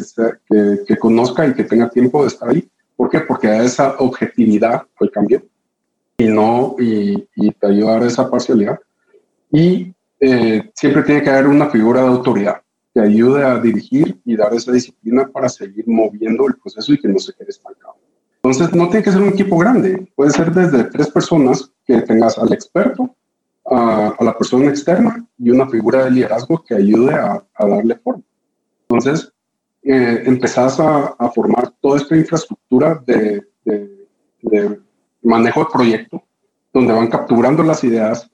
[0.87, 3.21] que conozca y que tenga tiempo de estar ahí ¿Por qué?
[3.21, 5.43] Porque da esa objetividad al cambio
[6.17, 8.79] y no y, te ayuda a dar esa parcialidad.
[9.51, 14.37] Y eh, siempre tiene que haber una figura de autoridad que ayude a dirigir y
[14.37, 17.97] dar esa disciplina para seguir moviendo el proceso y que no se quede estancado.
[18.37, 22.39] Entonces, no tiene que ser un equipo grande, puede ser desde tres personas que tengas
[22.39, 23.17] al experto,
[23.65, 28.23] a, la persona externa y una figura de liderazgo que ayude a, a darle forma.
[28.83, 29.33] Entonces,
[29.87, 33.47] eh, empezás a, formar toda esta infraestructura de,
[35.23, 36.23] manejo de proyecto,
[36.73, 38.31] donde van capturando las ideas,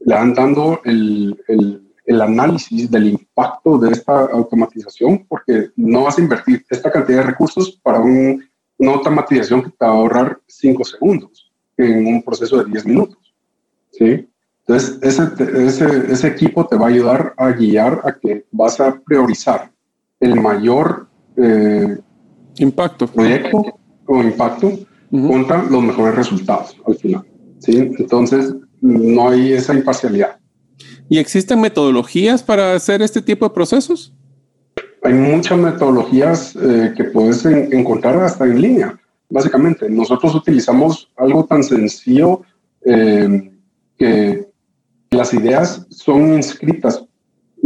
[0.00, 6.20] le van dando el, el, análisis del impacto de esta automatización, porque no vas a
[6.20, 8.44] invertir esta cantidad de recursos para un,
[8.78, 13.34] una automatización que te va a ahorrar 5 segundos en un proceso de 10 minutos.
[13.90, 14.28] ¿sí?
[14.60, 19.00] Entonces, ese, ese, ese equipo te va a ayudar a guiar a que vas a
[19.00, 19.73] priorizar
[20.20, 21.98] el mayor eh,
[22.58, 23.06] impacto.
[23.06, 23.62] proyecto
[24.06, 24.72] o impacto
[25.10, 27.24] contra los mejores resultados al final.
[27.58, 27.92] ¿sí?
[27.98, 30.38] Entonces, no hay esa imparcialidad.
[31.08, 34.12] ¿Y existen metodologías para hacer este tipo de procesos?
[35.02, 38.98] Hay muchas metodologías eh, que puedes encontrar hasta en línea.
[39.28, 42.42] Básicamente, nosotros utilizamos algo tan sencillo
[42.86, 43.50] eh,
[43.98, 44.48] que
[45.10, 47.04] las ideas son inscritas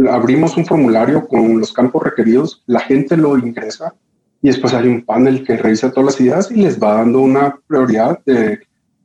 [0.07, 3.93] abrimos un formulario con los campos requeridos, la gente lo ingresa
[4.41, 7.59] y después hay un panel que revisa todas las ideas y les va dando una
[7.67, 8.59] prioridad de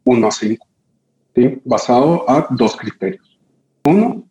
[0.05, 0.67] 1 a 5,
[1.65, 3.39] basado a dos criterios.
[3.85, 4.25] Uno,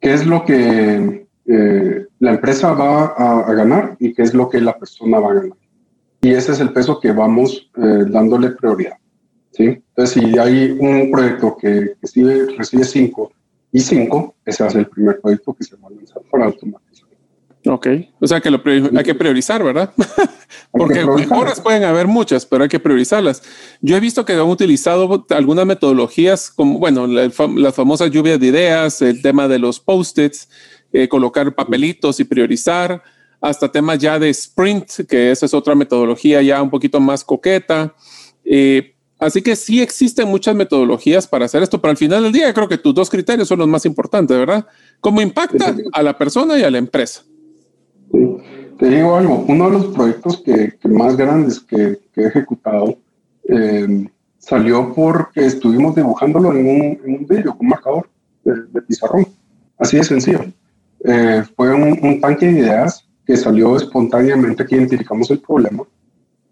[0.00, 4.60] qué es lo que eh, la empresa va a, ganar y qué es lo que
[4.60, 5.56] la persona va a ganar.
[6.20, 8.96] Y ese es el peso que vamos eh, dándole prioridad.
[9.52, 9.64] ¿sí?
[9.64, 13.32] Entonces, si hay un proyecto que, que recibe 5
[13.72, 16.44] y 5, ese va a ser el primer proyecto que se va a lanzar para
[16.44, 17.08] automatizar.
[17.64, 17.86] Ok,
[18.20, 19.92] o sea que lo hay que priorizar, ¿verdad?
[20.72, 23.42] Porque mejoras pueden haber muchas, pero hay que priorizarlas.
[23.80, 29.00] Yo he visto que han utilizado algunas metodologías como, bueno, las famosas lluvias de ideas,
[29.00, 30.48] el tema de los post-its,
[30.92, 33.02] eh, colocar papelitos y priorizar,
[33.40, 37.94] hasta temas ya de sprint, que esa es otra metodología ya un poquito más coqueta.
[38.44, 42.52] Eh, así que sí existen muchas metodologías para hacer esto, pero al final del día
[42.52, 44.66] creo que tus dos criterios son los más importantes, ¿verdad?
[45.00, 47.22] ¿Cómo impacta a la persona y a la empresa?
[48.78, 52.98] Te digo algo, uno de los proyectos que, más grandes que, he ejecutado
[53.48, 54.06] eh,
[54.38, 58.08] salió porque estuvimos dibujándolo en un, en un vídeo con marcador
[58.44, 59.26] de, pizarrón.
[59.78, 60.44] Así de sencillo.
[61.04, 65.84] Eh, fue un, tanque de ideas que salió espontáneamente que identificamos el problema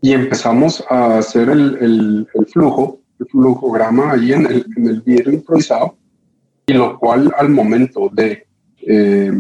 [0.03, 5.33] y empezamos a hacer el, el, flujo, el flujograma ahí en el, en el vidrio
[5.33, 5.97] improvisado
[6.67, 8.47] y lo cual al momento de,
[8.87, 9.33] eh,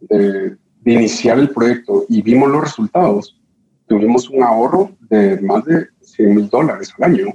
[0.00, 3.38] de de iniciar el proyecto y vimos los resultados,
[3.86, 7.26] tuvimos un ahorro de más de 100 mil dólares al año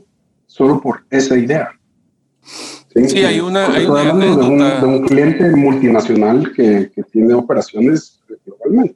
[0.46, 1.70] solo por esa idea.
[2.42, 4.26] Sí, hay una, hay una
[4.80, 8.96] de, un, cliente multinacional que, que tiene operaciones globalmente.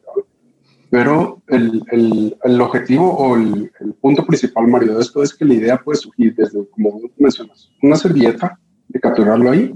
[0.91, 5.45] Pero el, el, el, objetivo o el, el, punto principal, Mario, de esto es que
[5.45, 9.73] la idea puede surgir desde, como mencionas, una servilleta de capturarlo ahí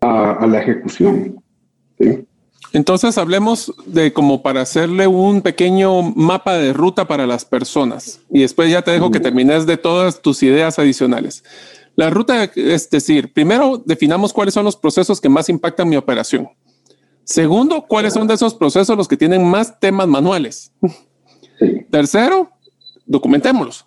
[0.00, 1.40] a, a la ejecución.
[1.98, 2.26] ¿sí?
[2.72, 8.40] Entonces hablemos de como para hacerle un pequeño mapa de ruta para las personas y
[8.40, 11.44] después ya te dejo que termines de todas tus ideas adicionales.
[11.96, 16.48] La ruta es decir, primero definamos cuáles son los procesos que más impactan mi operación.
[17.24, 20.72] Segundo, cuáles son de esos procesos los que tienen más temas manuales.
[21.90, 22.50] Tercero,
[23.06, 23.84] documentémoslos.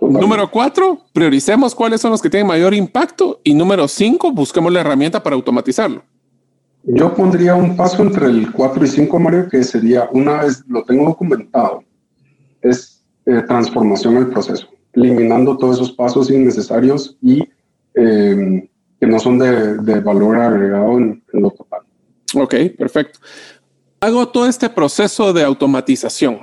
[0.00, 3.40] Número cuatro, prioricemos cuáles son los que tienen mayor impacto.
[3.44, 6.02] Y número cinco, busquemos la herramienta para automatizarlo.
[6.84, 10.82] Yo pondría un paso entre el 4 y 5, Mario, que sería, una vez lo
[10.82, 11.84] tengo documentado,
[12.62, 17.46] es eh, transformación del proceso, eliminando todos esos pasos innecesarios y
[17.94, 18.66] em,
[19.00, 21.80] que no son de, valor agregado en, lo total.
[22.34, 23.18] Ok, perfecto.
[24.00, 26.38] Hago todo este proceso de automatización.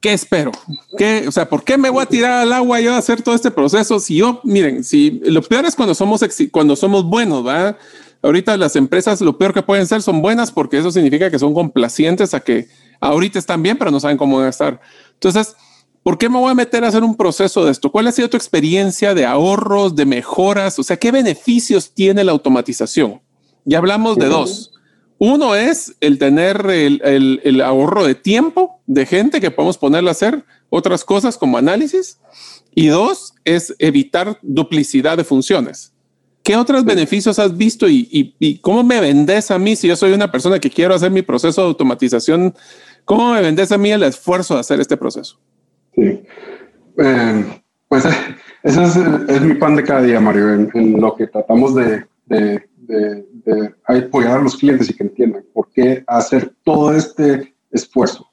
[0.00, 0.52] ¿Qué espero?
[0.96, 3.34] ¿Qué, o sea, ¿por qué me voy a tirar al agua yo a hacer todo
[3.34, 3.98] este proceso?
[3.98, 7.76] Si yo, miren, si lo peor es cuando somos, cuando somos buenos, ¿verdad?
[8.22, 11.54] Ahorita las empresas lo peor que pueden ser son buenas porque eso significa que son
[11.54, 12.68] complacientes a que
[13.00, 14.80] ahorita están bien, pero no saben cómo van a estar.
[15.14, 15.56] Entonces,
[16.06, 17.90] ¿por qué me voy a meter a hacer un proceso de esto?
[17.90, 20.78] ¿Cuál ha sido tu experiencia de ahorros, de mejoras?
[20.78, 23.20] O sea, ¿qué beneficios tiene la automatización?
[23.64, 24.70] Ya hablamos de dos.
[25.18, 30.12] Uno es el tener el, el, ahorro de tiempo de gente que podemos ponerle a
[30.12, 32.20] hacer otras cosas como análisis.
[32.72, 35.92] Y dos es evitar duplicidad de funciones.
[36.44, 40.30] ¿Qué otros beneficios has visto y, cómo me vendes a mí si yo soy una
[40.30, 42.54] persona que quiero hacer mi proceso de automatización?
[43.04, 45.40] ¿Cómo me vendes a mí el esfuerzo de hacer este proceso?
[45.96, 46.22] Sí,
[46.98, 48.04] eh, pues
[48.62, 48.82] ese
[49.28, 52.04] es, mi pan de cada día, Mario, en, lo que tratamos de,
[53.84, 58.28] apoyar a los clientes y que entiendan por qué hacer todo este esfuerzo.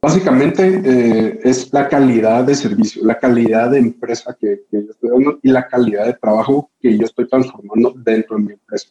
[0.00, 5.38] Básicamente eh, es la calidad de servicio, la calidad de empresa que, yo estoy dando
[5.42, 8.88] y la calidad de trabajo que yo estoy transformando dentro de mi empresa.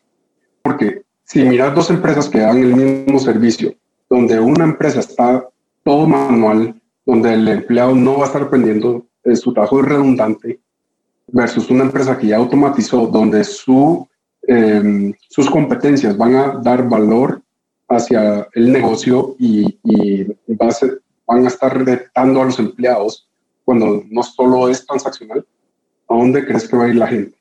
[0.61, 3.73] Porque si miras dos empresas que dan el mismo servicio,
[4.09, 5.47] donde una empresa está
[5.83, 6.78] todo manual,
[7.09, 10.59] donde el empleado no va a estar aprendiendo, eh, su trabajo es redundante,
[11.25, 14.07] versus una empresa que ya automatizó, donde su,
[14.43, 17.41] em, sus competencias van a dar valor
[17.87, 19.75] hacia el negocio y,
[21.25, 23.27] van a estar retando a los empleados
[23.65, 25.45] cuando no solo es transaccional,
[26.07, 27.35] ¿a dónde crees que va a ir la gente?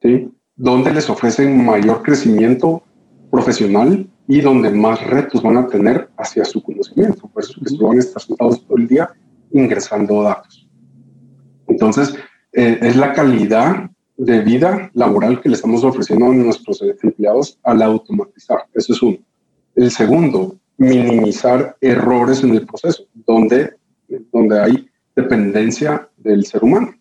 [0.00, 0.30] ¿Sí?
[0.56, 2.82] ¿Dónde les ofrecen mayor crecimiento
[3.30, 7.28] profesional y donde más retos van a tener hacia su conocimiento?
[7.28, 9.10] Por eso que van a estar sentados todo el día
[9.50, 10.66] ingresando datos.
[11.68, 12.14] Entonces,
[12.54, 17.82] eh, es la calidad de vida laboral que le estamos ofreciendo a nuestros empleados al
[17.82, 18.64] automatizar.
[18.72, 19.18] Eso es uno.
[19.74, 23.74] El segundo, minimizar errores en el proceso, donde,
[24.32, 26.94] donde hay dependencia del ser humano.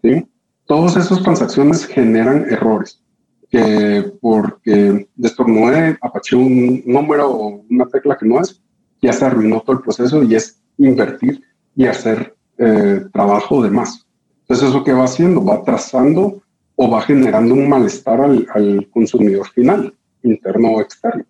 [0.00, 0.24] ¿sí?
[0.66, 3.02] Todas esas transacciones generan errores,
[3.50, 8.60] que porque destornudé, apaché un número o una tecla que no es,
[9.00, 11.42] ya se arruinó todo el proceso y es invertir
[11.74, 14.06] y hacer eh, trabajo de más.
[14.42, 15.44] Entonces, ¿eso qué va haciendo?
[15.44, 16.42] Va trazando
[16.76, 21.24] o va generando un malestar al, al consumidor final, interno o externo.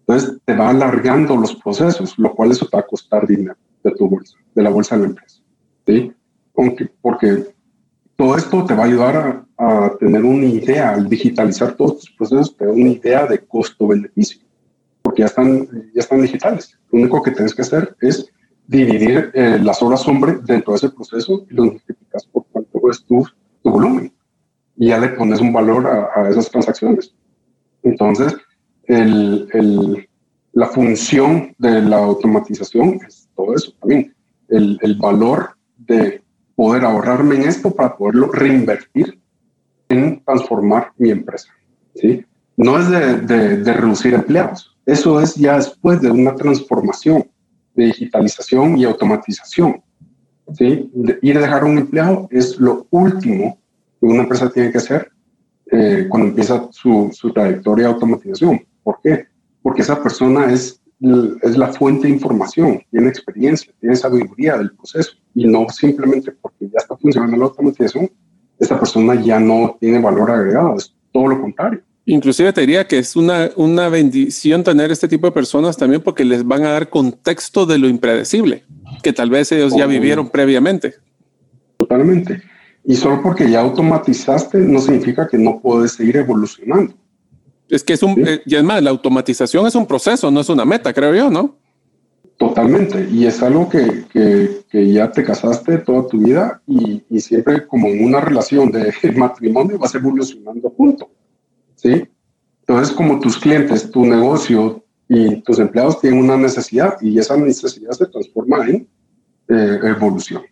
[0.00, 3.92] Entonces te va alargando los procesos, lo cual eso te va a costar dinero de
[3.92, 5.40] tu bolsa, de la bolsa de la empresa.
[5.86, 6.12] ¿sí?
[6.56, 7.54] Aunque, porque
[8.20, 12.10] todo esto te va a ayudar a, a, tener una idea, al digitalizar todos tus
[12.10, 14.42] procesos, te da una idea de costo-beneficio.
[15.00, 16.78] porque ya están, ya están digitales.
[16.92, 18.30] Lo único que tienes que hacer es
[18.66, 23.02] dividir eh, las horas hombre dentro de ese proceso y lo multiplicas por cuánto es
[23.04, 23.26] tu,
[23.62, 24.12] tu volumen.
[24.76, 27.14] Y ya le pones un valor a, a esas transacciones.
[27.82, 28.36] Entonces,
[28.84, 30.08] el, el,
[30.52, 34.14] la función de la automatización es todo eso también.
[34.50, 36.22] El, el, valor de
[36.60, 39.18] poder ahorrarme en esto para poderlo reinvertir
[39.88, 41.48] en transformar mi empresa.
[41.94, 42.22] ¿sí?
[42.54, 47.24] No es de, de, de reducir empleados, eso es ya después de una transformación
[47.74, 49.82] de digitalización y automatización.
[50.52, 50.90] ¿sí?
[50.92, 53.58] De ir a dejar un empleado es lo último
[53.98, 55.10] que una empresa tiene que hacer
[55.72, 58.66] eh, cuando empieza su, su, trayectoria de automatización.
[58.82, 59.28] ¿Por qué?
[59.62, 65.12] Porque esa persona es, es la fuente de información, tiene experiencia, tiene sabiduría del proceso
[65.34, 68.10] y no simplemente porque ya está funcionando la automatización,
[68.58, 71.80] esta persona ya no tiene valor agregado, es todo lo contrario.
[72.04, 76.24] Inclusive te diría que es una, una bendición tener este tipo de personas también porque
[76.24, 78.64] les van a dar contexto de lo impredecible,
[79.02, 80.94] que tal vez ellos ya vivieron previamente.
[81.76, 82.42] Totalmente.
[82.84, 86.94] Y solo porque ya automatizaste no significa que no puedes seguir evolucionando.
[87.70, 88.22] Es que es un, ¿Sí?
[88.26, 91.30] eh, y es más, la automatización es un proceso, no es una meta, creo yo,
[91.30, 91.56] ¿no?
[92.36, 93.06] Totalmente.
[93.10, 97.66] Y es algo que, que, que ya te casaste toda tu vida y, y, siempre
[97.66, 101.10] como en una relación de matrimonio vas evolucionando junto.
[101.76, 102.08] ¿Sí?
[102.60, 107.90] Entonces, como tus clientes, tu negocio y tus empleados tienen una necesidad y esa necesidad
[107.90, 108.88] se transforma en
[109.48, 110.42] eh, evolución.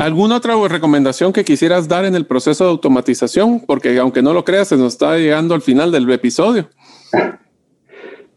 [0.00, 3.60] ¿Alguna otra recomendación que quisieras dar en el proceso de automatización?
[3.60, 6.68] Porque aunque no lo creas, se nos está llegando al final del episodio.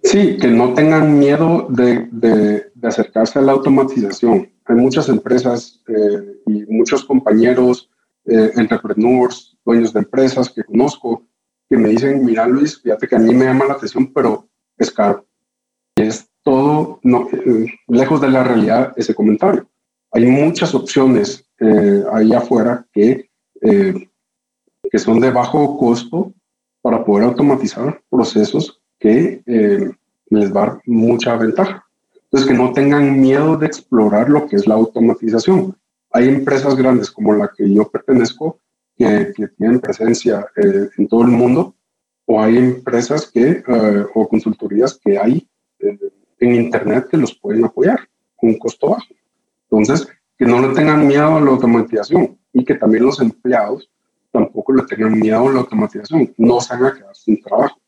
[0.04, 4.52] Sí, que no tengan miedo de, de, de acercarse a la automatización.
[4.66, 7.90] Hay muchas empresas eh, y muchos compañeros,
[8.26, 11.28] eh, entrepreneurs, dueños de empresas que conozco,
[11.70, 14.48] que me dicen, mira Luis, fíjate que a mí me llama la atención, pero
[14.78, 15.26] es caro.
[15.96, 19.68] Y es todo no, eh, lejos de la realidad ese comentario
[20.16, 23.30] hay muchas opciones eh, ahí afuera que,
[23.62, 24.10] eh,
[24.90, 26.34] que son de bajo costo
[26.82, 29.92] para poder automatizar procesos que eh,
[30.30, 31.86] les va a dar mucha ventaja.
[32.24, 35.76] Entonces, que no tengan miedo de explorar lo que es la automatización.
[36.12, 38.60] Hay empresas grandes como la que yo pertenezco
[38.96, 41.76] que, que tienen presencia eh, en todo el mundo,
[42.26, 43.62] o hay empresas que,
[44.16, 45.48] o consultorías que hay
[46.40, 48.00] en Internet que los pueden apoyar
[48.38, 49.06] con un costo bajo.
[49.70, 50.08] Entonces,
[50.38, 53.90] que no le tengan miedo a la automatización y que también los empleados
[54.32, 56.34] tampoco le tengan miedo a la automatización.
[56.38, 57.80] No se van a quedar sin trabajo.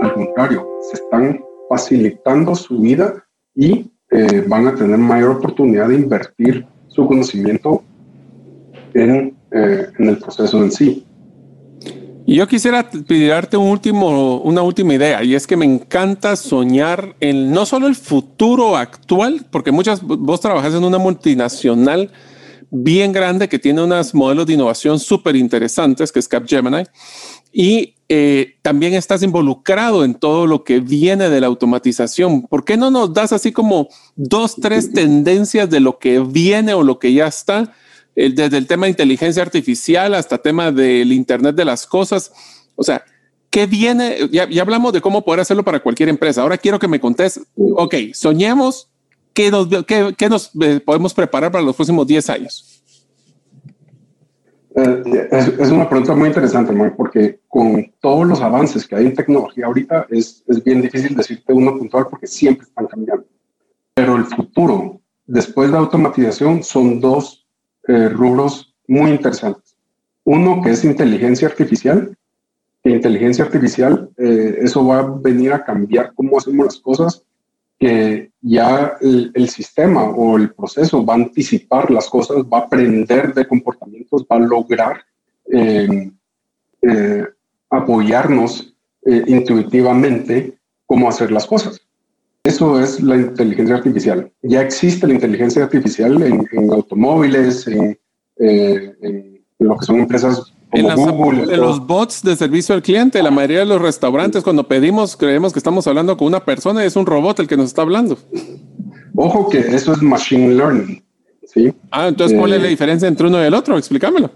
[0.00, 3.24] Al contrario, se están facilitando su vida
[3.54, 7.82] y eh, van a tener mayor oportunidad de invertir su conocimiento
[8.92, 11.06] en, eh, en el proceso en sí.
[12.26, 17.16] Y yo quisiera pedirte un último, una última idea, y es que me encanta soñar
[17.20, 22.10] en no solo el futuro actual, porque muchas, vos trabajas en una multinacional
[22.70, 26.84] bien grande que tiene unos modelos de innovación súper interesantes, que es Capgemini,
[27.52, 32.42] y eh, también estás involucrado en todo lo que viene de la automatización.
[32.42, 36.82] ¿Por qué no nos das así como dos, tres tendencias de lo que viene o
[36.82, 37.72] lo que ya está?
[38.16, 42.32] El, desde el tema de inteligencia artificial hasta tema del Internet de las cosas.
[42.76, 43.04] O sea,
[43.50, 44.16] ¿qué viene?
[44.30, 46.42] Ya, ya, hablamos de cómo poder hacerlo para cualquier empresa.
[46.42, 48.90] Ahora quiero que me contes, ok, soñemos,
[49.32, 52.82] ¿qué nos, qué, qué nos eh, podemos preparar para los próximos 10 años?
[54.76, 59.06] Eh, es, es, una pregunta muy interesante, Mar, porque con todos los avances que hay
[59.06, 63.24] en tecnología ahorita es, es bien difícil decirte uno puntual porque siempre están cambiando.
[63.94, 67.43] Pero el futuro, después de automatización, son dos
[67.86, 69.76] eh, rubros muy interesantes.
[70.24, 72.16] Uno que es inteligencia artificial.
[72.82, 77.22] Que inteligencia artificial, eh, eso va a venir a cambiar cómo hacemos las cosas,
[77.78, 83.32] que ya el, sistema o el proceso va a anticipar las cosas, va a aprender
[83.32, 85.02] de comportamientos, va a lograr
[85.50, 86.10] eh,
[87.70, 88.74] apoyarnos
[89.06, 91.83] intuitivamente cómo hacer las cosas.
[92.44, 94.30] Eso es la inteligencia artificial.
[94.42, 97.98] Ya existe la inteligencia artificial en, en automóviles, en,
[98.38, 102.74] eh, en, lo que son empresas como en, las, Google, en los bots de servicio
[102.74, 106.44] al cliente, la mayoría de los restaurantes, cuando pedimos, creemos que estamos hablando con una
[106.44, 108.18] persona y es un robot el que nos está hablando.
[109.16, 111.02] Ojo que eso es machine learning.
[111.46, 111.72] ¿sí?
[111.90, 113.78] Ah, entonces, ¿cuál eh, es la diferencia entre uno y el otro?
[113.78, 114.30] Explícamelo.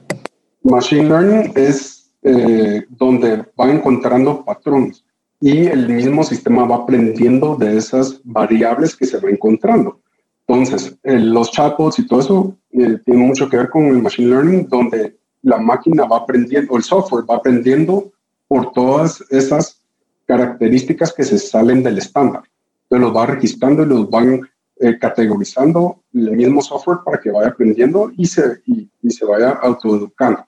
[0.63, 5.05] Machine learning es eh, donde va encontrando patrones
[5.41, 10.01] y el mismo sistema va aprendiendo de esas variables que se va encontrando.
[10.47, 14.31] Entonces, eh, los chatbots y todo eso eh, tiene mucho que ver con el machine
[14.31, 18.11] learning, donde la máquina va aprendiendo, el software va aprendiendo
[18.49, 19.83] por todas esas
[20.27, 22.43] características que se salen del estándar.
[22.85, 24.41] Entonces los va registrando y los van
[24.81, 30.45] eh, categorizando el mismo software para que vaya aprendiendo y se, y se vaya autoeducando.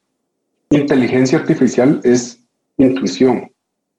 [0.70, 2.42] Inteligencia artificial es
[2.78, 3.50] intuición,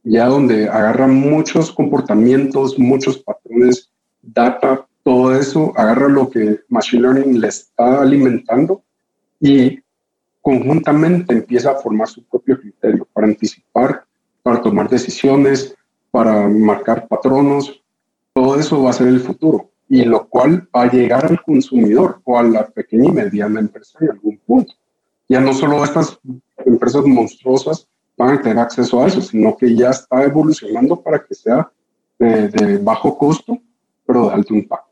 [0.04, 3.89] ya donde agarra muchos comportamientos, muchos patrones,
[4.22, 8.84] data, todo eso, agarra lo que Machine Learning le está alimentando
[9.39, 9.80] y
[10.41, 14.06] conjuntamente empieza a formar su propio criterio para anticipar,
[14.43, 15.76] para tomar decisiones,
[16.10, 17.82] para marcar patronos.
[18.34, 22.22] Todo eso va a ser el futuro y lo cual va a llegar al consumidor
[22.24, 24.74] o a la pequeña y mediana empresa en algún punto.
[25.28, 26.20] Ya no solo estas
[26.66, 27.88] empresas monstruosas
[28.18, 31.72] van a tener acceso a eso, sino que ya está evolucionando para que sea
[32.20, 33.57] de, de bajo costo,
[34.05, 34.91] pero de alto impacto.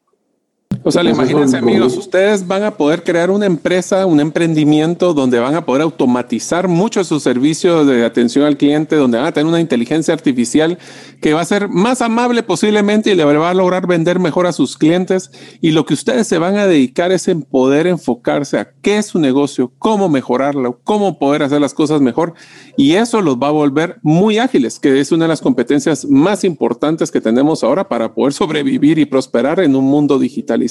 [0.81, 5.55] O sea, imagínense amigos, ustedes van a poder crear una empresa, un emprendimiento donde van
[5.55, 9.59] a poder automatizar mucho su servicio de atención al cliente, donde van a tener una
[9.59, 10.77] inteligencia artificial
[11.21, 14.53] que va a ser más amable posiblemente y le va a lograr vender mejor a
[14.53, 15.31] sus clientes.
[15.59, 19.07] Y lo que ustedes se van a dedicar es en poder enfocarse a qué es
[19.07, 22.35] su negocio, cómo mejorarlo, cómo poder hacer las cosas mejor.
[22.77, 26.45] Y eso los va a volver muy ágiles, que es una de las competencias más
[26.45, 30.68] importantes que tenemos ahora para poder sobrevivir y prosperar en un mundo digitalizado.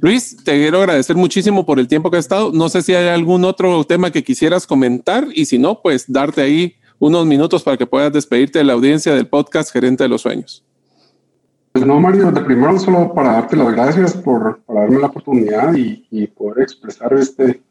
[0.00, 2.50] Luis, te quiero agradecer muchísimo por el tiempo que has estado.
[2.52, 6.40] No sé si hay algún otro tema que quisieras comentar y si no, pues darte
[6.40, 10.22] ahí unos minutos para que puedas despedirte de la audiencia del podcast Gerente de los
[10.22, 10.64] Sueños.
[11.72, 16.26] Pues no, Mario, de primero solo para darte las gracias por, darme la oportunidad y,
[16.26, 17.62] poder expresar este,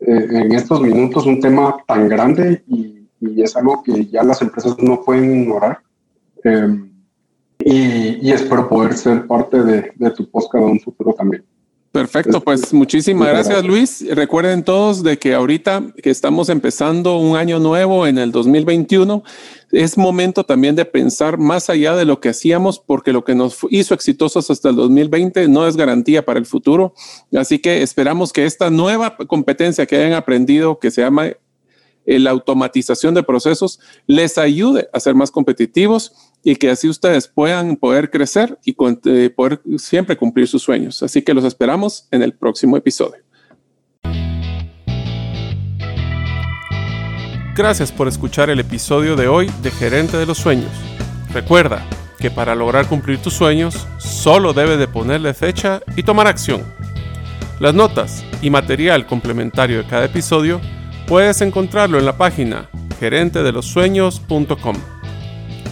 [0.00, 2.92] eh, en estos minutos un tema tan grande y,
[3.36, 5.80] es algo que ya las empresas no pueden ignorar.
[6.42, 6.93] Em,
[7.58, 11.44] y, espero poder ser parte de, tu podcast en un futuro también.
[11.92, 14.04] Perfecto, pues muchísimas gracias Luis.
[14.10, 19.22] Recuerden todos de que ahorita que estamos empezando un año nuevo en el 2021,
[19.70, 23.58] es momento también de pensar más allá de lo que hacíamos porque lo que nos
[23.70, 26.94] hizo exitosos hasta el 2020 no es garantía para el futuro.
[27.32, 31.28] Así que esperamos que esta nueva competencia que hayan aprendido, que se llama
[32.06, 33.78] la automatización de procesos,
[34.08, 38.76] les ayude a ser más competitivos y que así ustedes puedan poder crecer y
[39.06, 41.02] eh, poder siempre cumplir sus sueños.
[41.02, 43.24] Así que los esperamos en el próximo episodio.
[47.56, 50.72] Gracias por escuchar el episodio de hoy de Gerente de los Sueños.
[51.32, 51.86] Recuerda
[52.18, 56.62] que para lograr cumplir tus sueños solo debes de ponerle fecha y tomar acción.
[57.60, 60.60] Las notas y material complementario de cada episodio
[61.06, 62.68] puedes encontrarlo en la página
[62.98, 64.93] gerentedelosueños.com.